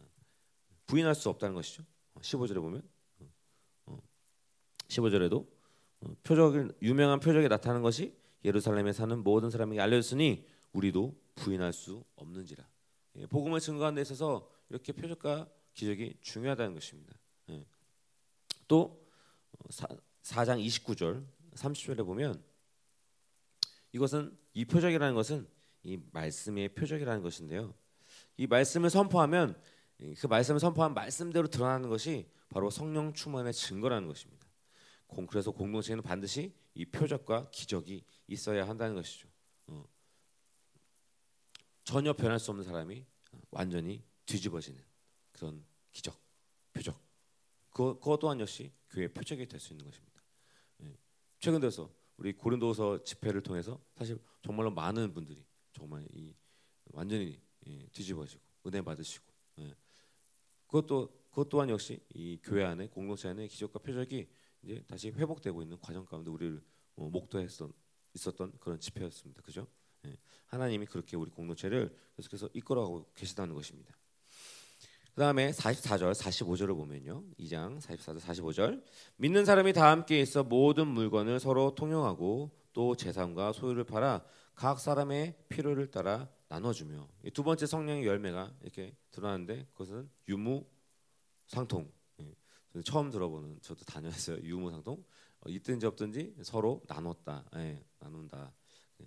부인할 0.87 1.15
수 1.15 1.29
없다는 1.29 1.55
것이죠. 1.55 1.85
15절에 2.21 2.57
보면 2.57 2.83
15절에도 4.91 5.47
어, 6.01 6.17
표적을 6.23 6.77
유명한 6.83 7.21
표적이 7.21 7.49
나타나는 7.49 7.83
것이 7.83 8.15
예루살렘에 8.45 8.93
사는 8.93 9.22
모든 9.22 9.51
사람에게 9.51 9.80
알려졌으니 9.80 10.47
우리도 10.72 11.18
부인할 11.34 11.72
수 11.72 12.05
없는지라. 12.16 12.66
예, 13.16 13.26
복음을 13.26 13.61
증거하는 13.61 13.97
데 13.97 14.03
있어서 14.03 14.49
이렇게 14.68 14.93
표적과 14.93 15.49
기적이 15.74 16.16
중요하다는 16.20 16.74
것입니다. 16.74 17.14
예. 17.51 17.64
또 18.68 19.07
4장 20.22 20.53
어, 20.53 20.57
29절 20.57 21.24
30절에 21.55 22.05
보면 22.05 22.43
이것은 23.93 24.36
이 24.55 24.64
표적이라는 24.64 25.14
것은 25.14 25.49
이 25.82 25.99
말씀의 26.12 26.70
표적이라는 26.70 27.22
것인데요. 27.22 27.74
이 28.36 28.47
말씀을 28.47 28.91
선포하면 28.91 29.61
그 30.18 30.26
말씀을 30.26 30.61
선포한 30.61 30.95
말씀대로 30.95 31.49
드러나는 31.49 31.88
것이 31.88 32.30
바로 32.49 32.70
성령 32.70 33.12
충만의 33.12 33.53
증거라는 33.53 34.09
것입니다. 34.09 34.47
그래서 35.28 35.51
공동체는 35.51 36.03
반드시 36.03 36.55
이 36.74 36.84
표적과 36.84 37.51
기적이 37.51 38.05
있어야 38.31 38.66
한다는 38.68 38.95
것이죠. 38.95 39.28
어. 39.66 39.85
전혀 41.85 42.12
변할 42.12 42.39
수 42.39 42.51
없는 42.53 42.64
사람이 42.64 43.05
완전히 43.51 44.03
뒤집어지는 44.26 44.83
그런 45.33 45.64
기적, 45.93 46.16
표적. 46.72 46.99
그, 47.70 47.95
그것 47.95 48.18
또한 48.18 48.39
역시 48.41 48.72
교회 48.91 49.09
표적이 49.09 49.47
될 49.47 49.59
수 49.59 49.72
있는 49.72 49.85
것입니다. 49.85 50.22
예. 50.83 50.97
최근 51.41 51.61
들어서 51.61 51.93
우리 52.16 52.33
고린도서 52.33 53.03
집회를 53.05 53.43
통해서 53.43 53.83
사실 53.97 54.18
정말로 54.43 54.70
많은 54.70 55.12
분들이 55.12 55.45
정말 55.72 56.07
이 56.12 56.35
완전히 56.93 57.41
예, 57.66 57.87
뒤집어지고 57.89 58.43
은혜 58.66 58.81
받으시고 58.83 59.24
예. 59.61 59.74
그것도 60.66 61.09
그것 61.31 61.49
또한 61.49 61.68
역시 61.68 62.01
이 62.14 62.39
교회 62.43 62.64
안에 62.64 62.89
공동체 62.89 63.28
안에 63.28 63.49
기적과 63.49 63.81
표적이 63.81 64.28
이제 64.62 64.85
다시 64.87 65.11
회복되고 65.11 65.62
있는 65.62 65.78
과정 65.81 66.05
가운데 66.05 66.31
우리를 66.31 66.62
어, 66.97 67.09
목도했던 67.09 67.72
있었던 68.15 68.53
그런 68.61 68.79
집회였습니다. 68.81 69.43
그죠? 69.43 69.67
예. 70.07 70.17
하나님이 70.47 70.87
그렇게 70.87 71.17
우리 71.17 71.31
공동체를 71.31 71.95
계속해서 72.17 72.49
이끌어가고 72.53 73.07
계시다는 73.15 73.55
것입니다. 73.55 73.95
그 75.15 75.21
다음에 75.21 75.51
44절, 75.51 76.15
45절을 76.15 76.75
보면요. 76.77 77.25
2장 77.39 77.81
44절, 77.81 78.21
45절 78.21 78.83
믿는 79.17 79.45
사람이 79.45 79.73
다 79.73 79.91
함께 79.91 80.21
있어 80.21 80.45
모든 80.45 80.87
물건을 80.87 81.41
서로 81.41 81.75
통용하고 81.75 82.51
또 82.73 82.95
재산과 82.95 83.53
소유를 83.53 83.85
팔아 83.85 84.25
각 84.55 84.79
사람의 84.79 85.37
필요를 85.49 85.91
따라 85.91 86.29
나눠주며 86.49 87.09
두 87.33 87.43
번째 87.43 87.67
성령의 87.67 88.07
열매가 88.07 88.55
이렇게 88.63 88.95
드러나는데 89.11 89.67
그것은 89.73 90.11
유무 90.29 90.65
상통 91.47 91.91
처음 92.85 93.11
들어보는 93.11 93.59
저도 93.63 93.85
다녀왔어요 93.85 94.39
유무 94.45 94.71
상통 94.71 95.03
어, 95.41 95.49
있든지 95.49 95.87
없든지 95.87 96.37
서로 96.43 96.83
나눴다 96.87 97.45
예, 97.57 97.85
나눈다 98.01 98.53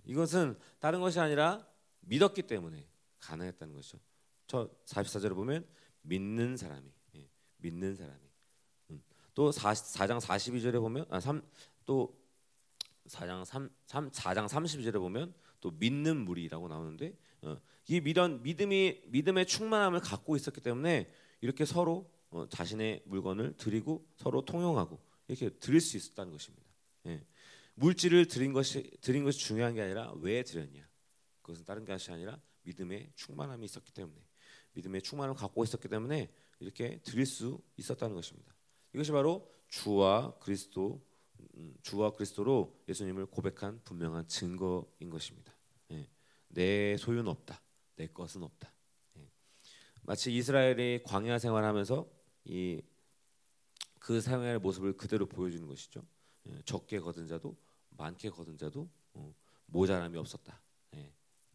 이것은 0.05 0.57
다른 0.79 1.01
것이 1.01 1.19
아니라 1.19 1.67
믿었기 2.01 2.43
때문에 2.43 2.87
가능했다는 3.19 3.73
것이죠 3.73 3.99
저 4.47 4.69
44절을 4.85 5.35
보면 5.35 5.65
믿는 6.01 6.57
사람이 6.57 6.89
예, 7.15 7.29
믿는 7.57 7.95
사람이 7.95 8.19
음. 8.91 9.03
또 9.33 9.51
4, 9.51 9.73
장 9.73 10.19
42절에 10.19 10.79
보면 10.79 11.05
아, 11.09 11.19
3, 11.19 11.41
또 11.85 12.17
4장 13.07 13.45
3, 13.45 13.69
3 13.85 14.09
4장 14.11 14.47
32절에 14.47 14.93
보면 14.93 15.33
또 15.59 15.71
믿는 15.71 16.17
무리라고 16.17 16.67
나오는데 16.67 17.17
어, 17.41 17.57
이 17.87 17.99
믿은 18.01 18.43
믿음이 18.43 19.01
믿음의 19.07 19.45
충만함을 19.45 19.99
갖고 19.99 20.35
있었기 20.35 20.61
때문에 20.61 21.11
이렇게 21.41 21.65
서로 21.65 22.09
어, 22.29 22.47
자신의 22.49 23.03
물건을 23.05 23.55
드리고 23.57 24.05
서로 24.15 24.43
통용하고 24.43 24.99
이렇게 25.27 25.49
드릴 25.49 25.79
수 25.81 25.97
있었다는 25.97 26.31
것입니다. 26.31 26.65
예. 27.07 27.25
물질을 27.75 28.27
드린 28.27 28.53
것이 28.53 28.89
드린 29.01 29.23
것이 29.23 29.39
중요한 29.39 29.73
게 29.73 29.81
아니라 29.81 30.13
왜 30.17 30.43
드렸냐. 30.43 30.87
그것은 31.41 31.65
다른 31.65 31.85
것이 31.85 32.11
아니라 32.11 32.39
믿음의 32.63 33.11
충만함이 33.15 33.65
있었기 33.65 33.91
때문에 33.91 34.21
믿음의 34.73 35.01
충만함을 35.01 35.35
갖고 35.35 35.63
있었기 35.63 35.87
때문에 35.87 36.31
이렇게 36.59 36.99
드릴 37.03 37.25
수 37.25 37.61
있었다는 37.77 38.15
것입니다. 38.15 38.55
이것이 38.93 39.11
바로 39.11 39.51
주와 39.67 40.37
그리스도 40.39 41.03
음, 41.55 41.75
주와 41.81 42.11
그리스도로 42.11 42.83
예수님을 42.87 43.25
고백한 43.27 43.81
분명한 43.83 44.27
증거인 44.27 45.09
것입니다. 45.09 45.53
예. 45.91 46.07
내 46.47 46.95
소유는 46.97 47.27
없다. 47.27 47.61
내 47.95 48.07
것은 48.07 48.43
없다. 48.43 48.73
예. 49.17 49.29
마치 50.03 50.33
이스라엘이 50.33 51.03
광야 51.03 51.39
생활하면서 51.39 52.09
이그 52.45 54.21
사용할 54.21 54.59
모습을 54.59 54.95
그대로 54.95 55.27
보여주는 55.27 55.67
것이죠. 55.67 56.05
예, 56.47 56.61
적게 56.65 56.99
거둔 56.99 57.27
자도 57.27 57.55
많게 57.89 58.29
거둔 58.29 58.57
자도 58.57 58.89
어, 59.13 59.33
모자람이 59.67 60.17
없었다. 60.17 60.61
예, 60.95 61.13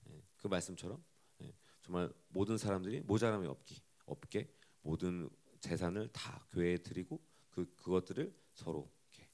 예, 0.08 0.22
그 0.36 0.46
말씀처럼 0.46 1.02
예, 1.42 1.54
정말 1.82 2.12
모든 2.28 2.56
사람들이 2.58 3.00
모자람이 3.02 3.46
없기 3.46 3.80
없게 4.06 4.50
모든 4.82 5.28
재산을 5.60 6.08
다 6.08 6.46
교회에 6.50 6.78
드리고 6.78 7.20
그 7.50 7.74
그것들을 7.76 8.34
서로 8.54 8.90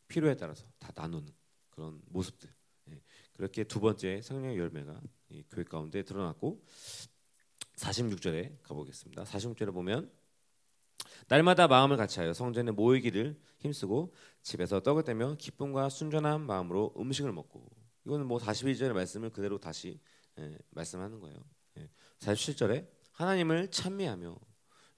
필요에 0.08 0.36
따라서 0.36 0.66
다 0.78 0.92
나누는 0.94 1.32
그런 1.70 2.00
모습들. 2.06 2.52
예, 2.90 3.02
그렇게 3.32 3.64
두 3.64 3.80
번째 3.80 4.20
성령의 4.22 4.58
열매가 4.58 5.00
교회 5.50 5.64
가운데 5.64 6.02
드러났고 6.02 6.64
46절에 7.76 8.62
가보겠습니다. 8.62 9.24
46절에 9.24 9.72
보면 9.72 10.10
날마다 11.28 11.68
마음을 11.68 11.96
같이하여 11.96 12.32
성전에 12.32 12.70
모이기를 12.70 13.40
힘쓰고 13.58 14.14
집에서 14.42 14.80
떡을 14.80 15.04
떼며 15.04 15.36
기쁨과 15.36 15.88
순전한 15.88 16.42
마음으로 16.42 16.94
음식을 16.98 17.32
먹고 17.32 17.68
이거는 18.06 18.26
뭐 18.26 18.38
42절의 18.38 18.92
말씀을 18.92 19.30
그대로 19.30 19.58
다시 19.58 20.00
예, 20.38 20.58
말씀하는 20.70 21.20
거예요. 21.20 21.36
예, 21.78 21.88
47절에 22.18 22.88
하나님을 23.12 23.70
찬미하며 23.70 24.36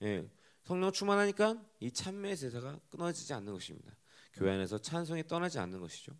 예, 0.02 0.28
성령 0.64 0.90
충만하니까 0.90 1.62
이 1.80 1.90
찬미의 1.90 2.36
제사가 2.36 2.80
끊어지지 2.90 3.34
않는 3.34 3.52
것입니다. 3.52 3.96
교회 4.32 4.52
안에서 4.52 4.78
찬송이 4.78 5.26
떠나지 5.26 5.58
않는 5.58 5.80
것이죠. 5.80 6.12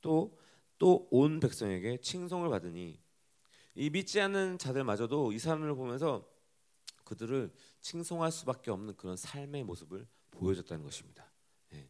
또 0.00 0.38
또 0.80 1.06
온 1.10 1.40
백성에게 1.40 1.98
칭송을 1.98 2.48
받으니 2.48 2.98
이 3.74 3.90
믿지 3.90 4.18
않는 4.18 4.56
자들마저도 4.58 5.32
이 5.32 5.38
사람을 5.38 5.74
보면서 5.74 6.26
그들을 7.04 7.52
칭송할 7.80 8.30
수밖에 8.30 8.70
없는 8.70 8.96
그런 8.96 9.16
삶의 9.16 9.64
모습을 9.64 10.06
보여줬다는 10.30 10.84
것입니다. 10.84 11.30
예. 11.72 11.88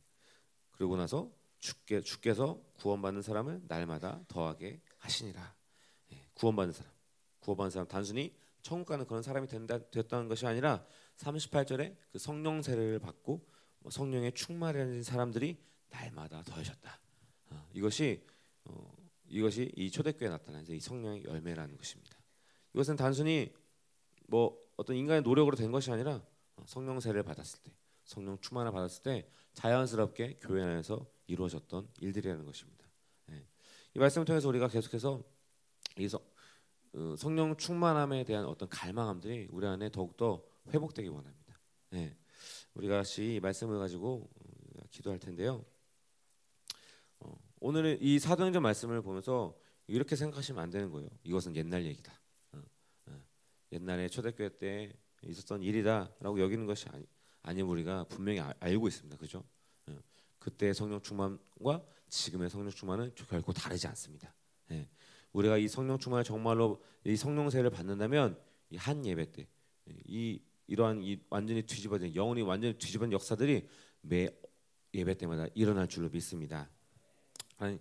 그리고 0.72 0.97
나서 0.97 1.30
주께, 1.59 2.01
주께서 2.01 2.61
구원받는 2.78 3.22
사람을 3.22 3.62
날마다 3.68 4.24
더하게 4.28 4.80
하시니라. 4.99 5.55
예. 6.12 6.26
구원받는 6.34 6.72
사람, 6.72 6.93
구원받는 7.41 7.70
사람 7.70 7.88
단순히 7.88 8.34
천국 8.62 8.86
가는 8.86 9.07
그런 9.07 9.22
사람이 9.22 9.47
된다, 9.47 9.78
됐다는 9.78 10.28
것이 10.28 10.47
아니라 10.47 10.84
38절에 11.16 11.97
그 12.11 12.18
성령 12.18 12.62
세례를 12.62 12.99
받고 12.99 13.47
뭐 13.80 13.91
성령의 13.91 14.32
충만해진 14.32 15.03
사람들이 15.03 15.59
날마다 15.88 16.43
더하셨다. 16.43 17.01
어, 17.51 17.68
이것이 17.72 18.24
어, 18.64 18.93
이것이 19.26 19.72
이 19.76 19.91
초대교회에 19.91 20.30
나타난 20.30 20.64
이 20.68 20.80
성령의 20.80 21.24
열매라는 21.24 21.76
것입니다. 21.76 22.18
이것은 22.74 22.97
단순히 22.97 23.53
뭐 24.26 24.59
어떤 24.81 24.97
인간의 24.97 25.20
노력으로 25.20 25.57
된 25.57 25.70
것이 25.70 25.91
아니라 25.91 26.22
성령 26.64 27.01
세례를 27.01 27.22
받았을 27.22 27.59
때, 27.62 27.70
성령 28.05 28.39
충만을 28.41 28.72
받았을 28.72 29.03
때 29.03 29.28
자연스럽게 29.53 30.39
교회 30.41 30.62
안에서 30.62 31.07
이루어졌던 31.26 31.87
일들이라는 32.01 32.47
것입니다. 32.47 32.87
예. 33.31 33.45
이 33.95 33.99
말씀을 33.99 34.24
통해서 34.24 34.49
우리가 34.49 34.68
계속해서 34.68 35.22
이 35.99 36.09
어, 36.95 37.14
성령 37.18 37.59
충만함에 37.59 38.24
대한 38.24 38.47
어떤 38.47 38.70
갈망함들이 38.70 39.49
우리 39.51 39.66
안에 39.66 39.91
더욱더 39.91 40.43
회복되기 40.72 41.09
원합니다. 41.09 41.61
예. 41.93 42.16
우리가 42.72 42.97
같이 42.97 43.35
이 43.35 43.41
말씀을 43.41 43.78
가지고 43.78 44.31
어, 44.76 44.83
기도할 44.91 45.18
텐데요. 45.18 45.62
어, 47.18 47.39
오늘 47.61 47.99
이 48.01 48.18
사도행전 48.18 48.62
말씀을 48.62 49.03
보면서 49.03 49.55
이렇게 49.87 50.16
생각하시면 50.16 50.62
안 50.62 50.70
되는 50.70 50.91
거예요. 50.91 51.11
이것은 51.22 51.55
옛날 51.55 51.85
얘기다. 51.85 52.19
옛날에 53.72 54.08
초대교회 54.08 54.58
때 54.58 54.92
있었던 55.24 55.62
일이다라고 55.62 56.40
여기는 56.40 56.66
것이 56.66 56.88
아니, 56.88 57.06
아니 57.42 57.62
우리가 57.62 58.04
분명히 58.04 58.40
아, 58.40 58.52
알고 58.60 58.88
있습니다. 58.88 59.16
그죠? 59.18 59.44
예. 59.88 59.98
그때 60.38 60.72
성령 60.72 61.00
충만과 61.02 61.84
지금의 62.08 62.50
성령 62.50 62.70
충만은 62.70 63.12
결코 63.14 63.52
다르지 63.52 63.86
않습니다. 63.88 64.34
예. 64.70 64.88
우리가 65.32 65.58
이 65.58 65.68
성령 65.68 65.98
충만을 65.98 66.24
정말로 66.24 66.82
이 67.04 67.16
성령세를 67.16 67.70
받는다면 67.70 68.38
이 68.70 68.76
한 68.76 69.04
예배 69.04 69.32
때 69.32 69.46
이 70.06 70.40
이러한 70.66 71.02
이 71.02 71.18
완전히 71.30 71.62
뒤집어진 71.62 72.14
영혼이 72.14 72.42
완전히 72.42 72.74
뒤집어진 72.74 73.12
역사들이 73.12 73.66
매 74.02 74.28
예배 74.94 75.14
때마다 75.14 75.46
일어날 75.54 75.88
줄로 75.88 76.08
믿습니다. 76.08 76.70
하나님, 77.56 77.80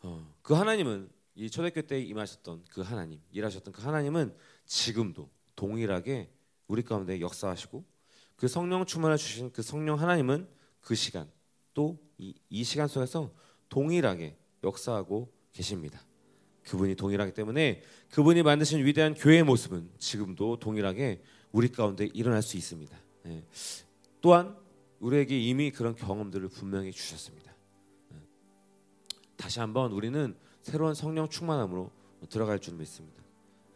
어, 0.00 0.34
그 0.42 0.54
하나님은 0.54 1.10
이 1.34 1.50
초대교 1.50 1.82
때 1.82 2.00
임하셨던 2.00 2.64
그 2.70 2.80
하나님, 2.80 3.20
일하셨던 3.32 3.72
그 3.72 3.82
하나님은 3.82 4.34
지금도 4.72 5.28
동일하게 5.54 6.30
우리 6.66 6.82
가운데 6.82 7.20
역사하시고 7.20 7.84
그 8.36 8.48
성령 8.48 8.86
충만을 8.86 9.18
주신 9.18 9.52
그 9.52 9.60
성령 9.60 10.00
하나님은 10.00 10.48
그 10.80 10.94
시간 10.94 11.30
또이이 11.74 12.64
시간 12.64 12.88
속에서 12.88 13.30
동일하게 13.68 14.34
역사하고 14.64 15.30
계십니다. 15.52 16.02
그분이 16.64 16.94
동일하기 16.94 17.34
때문에 17.34 17.82
그분이 18.12 18.42
만드신 18.42 18.82
위대한 18.86 19.12
교회의 19.14 19.42
모습은 19.42 19.90
지금도 19.98 20.58
동일하게 20.58 21.22
우리 21.50 21.68
가운데 21.68 22.08
일어날 22.14 22.40
수 22.40 22.56
있습니다. 22.56 22.96
예. 23.26 23.44
또한 24.22 24.56
우리에게 25.00 25.38
이미 25.38 25.70
그런 25.70 25.94
경험들을 25.94 26.48
분명히 26.48 26.92
주셨습니다. 26.92 27.52
예. 28.12 28.16
다시 29.36 29.60
한번 29.60 29.92
우리는 29.92 30.34
새로운 30.62 30.94
성령 30.94 31.28
충만함으로 31.28 31.90
들어갈 32.30 32.58
줄 32.58 32.74
믿습니다. 32.74 33.22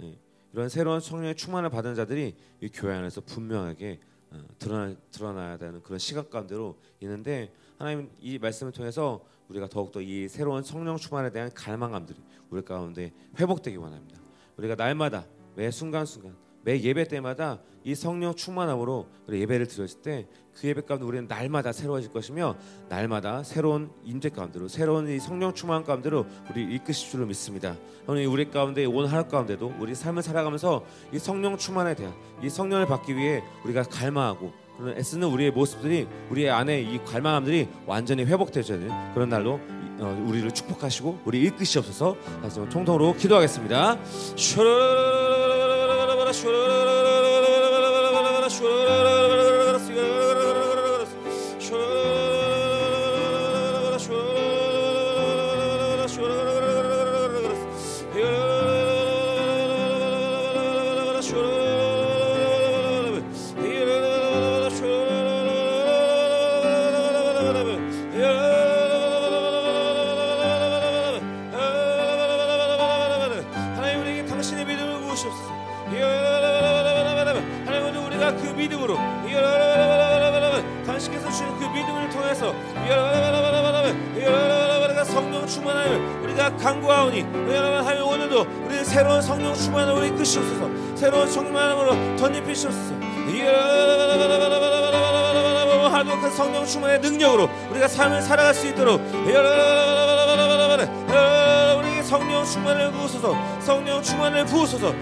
예. 0.01 0.26
이런 0.57 0.71
새로운 0.71 1.01
성령의 1.01 1.35
충만을 1.35 1.69
받은 1.69 1.95
자들이 1.95 2.35
이 2.63 2.69
교회 2.71 2.95
안에서 2.95 3.21
분명하게 3.21 4.01
어, 4.31 4.43
드러나, 4.59 4.97
드러나야 5.11 5.59
되는 5.59 5.83
그런 5.83 5.99
시간 5.99 6.31
가운데로 6.31 6.79
있는데 7.01 7.53
하나님 7.77 8.11
이 8.23 8.39
말씀을 8.39 8.73
통해서 8.73 9.23
우리가 9.51 9.69
더욱더 9.69 10.01
이 10.01 10.27
새로운 10.29 10.63
성령 10.63 10.97
충만에 10.97 11.31
대한 11.31 11.53
갈망감들이 11.53 12.19
우리 12.49 12.63
가운데 12.63 13.13
회복되기 13.39 13.77
원합니다. 13.77 14.19
우리가 14.57 14.77
날마다 14.77 15.27
매 15.57 15.71
순간순간 15.71 16.35
매 16.67 16.79
예배 16.83 17.09
때마다 17.09 17.61
이 17.83 17.95
성령 17.95 18.35
충만함으로 18.35 19.07
우리 19.27 19.41
예배를 19.41 19.69
드렸을 19.69 20.03
때 20.03 20.27
그 20.59 20.69
예배 20.69 20.83
가운데 20.83 21.05
우리는 21.05 21.27
날마다 21.29 21.73
새로워질 21.73 22.13
것이며 22.13 22.57
날마다 22.89 23.43
새로운 23.43 23.91
임재 24.05 24.31
가운데로 24.31 24.69
새로운 24.69 25.09
이 25.09 25.19
성령 25.19 25.53
충만 25.53 25.85
가운데로 25.85 26.25
우리 26.51 26.75
이끄실 26.75 27.11
줄로 27.11 27.27
믿습니다. 27.27 27.77
오늘 28.07 28.27
우리 28.27 28.51
가운데 28.51 28.85
온 28.87 29.07
하루 29.07 29.29
가운데도 29.29 29.75
우리 29.79 29.95
삶을 29.95 30.23
살아가면서 30.23 30.85
이 31.13 31.19
성령 31.19 31.59
충만에 31.59 31.95
대한 31.95 32.15
이 32.43 32.49
성령을 32.49 32.87
받기 32.87 33.17
위해 33.17 33.43
우리가 33.65 33.83
갈망하고 33.83 34.53
그런 34.79 34.97
애쓰는 34.97 35.29
우리의 35.29 35.51
모습들이 35.51 36.07
우리의 36.31 36.51
안에 36.51 36.81
이 36.81 37.03
갈망함들이 37.05 37.69
완전히 37.87 38.25
회복되는 38.25 39.13
그런 39.15 39.29
날로 39.29 39.61
어, 39.99 40.25
우리를 40.27 40.51
축복하시고 40.51 41.21
우리 41.25 41.43
이끄시옵소서 41.45 42.17
다시 42.43 42.59
한번 42.59 42.69
통통으로 42.69 43.15
기도하겠습니다. 43.15 43.99
하나 44.57 45.36
님 46.45 46.76
성만으로 92.57 92.67
덧입히시옵소서 92.67 92.97
하나님 95.91 96.21
그 96.21 96.31
성령 96.31 96.65
충만의 96.65 97.01
능력으로 97.01 97.49
우리가 97.71 97.89
삶을 97.89 98.23
살아갈 98.23 98.55
수 98.55 98.67
있도록 98.67 99.01
우리 101.79 102.03
성령 102.03 102.45
충만을 102.45 102.91
부으소서 102.93 103.35
성령 103.61 104.03
충만을 104.03 104.45
부으소서 104.47 104.95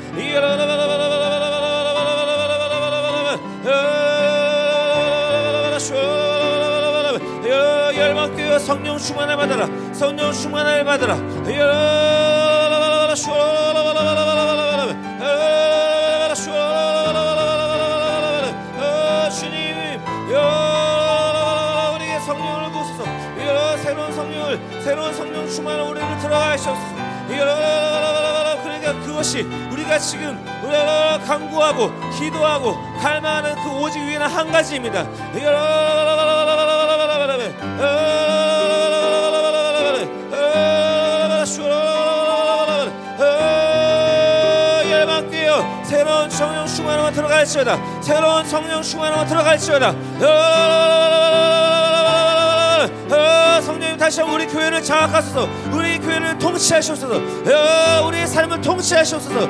열방교회 7.96 8.58
성령 8.58 8.98
충만을 8.98 9.36
받아라 9.36 9.68
성령 9.92 10.32
충만을 10.32 10.84
받아라 10.84 11.16
그것이 29.24 29.40
우리가 29.72 29.98
지금 29.98 30.38
우리가 30.62 31.18
간구하고 31.20 31.90
기도하고 32.10 32.76
갈망하는 33.00 33.54
그 33.54 33.70
오직 33.80 33.98
위에는 34.00 34.26
한 34.26 34.52
가지입니다. 34.52 35.06
새로운 45.84 46.28
성령 46.28 46.66
충만으로 46.66 47.12
들어갈지어다. 47.12 48.02
새로운 48.02 48.44
성령 48.44 48.82
충만으로 48.82 49.26
들어갈지어다. 49.26 49.94
성령님 53.62 53.96
다시 53.96 54.20
한번 54.20 54.40
우리 54.40 54.46
교회를 54.46 54.82
장악하소서 54.82 55.48
통치하시옵소서. 56.54 57.20
우리의 58.06 58.26
삶을 58.26 58.60
통치하시옵소서. 58.60 59.48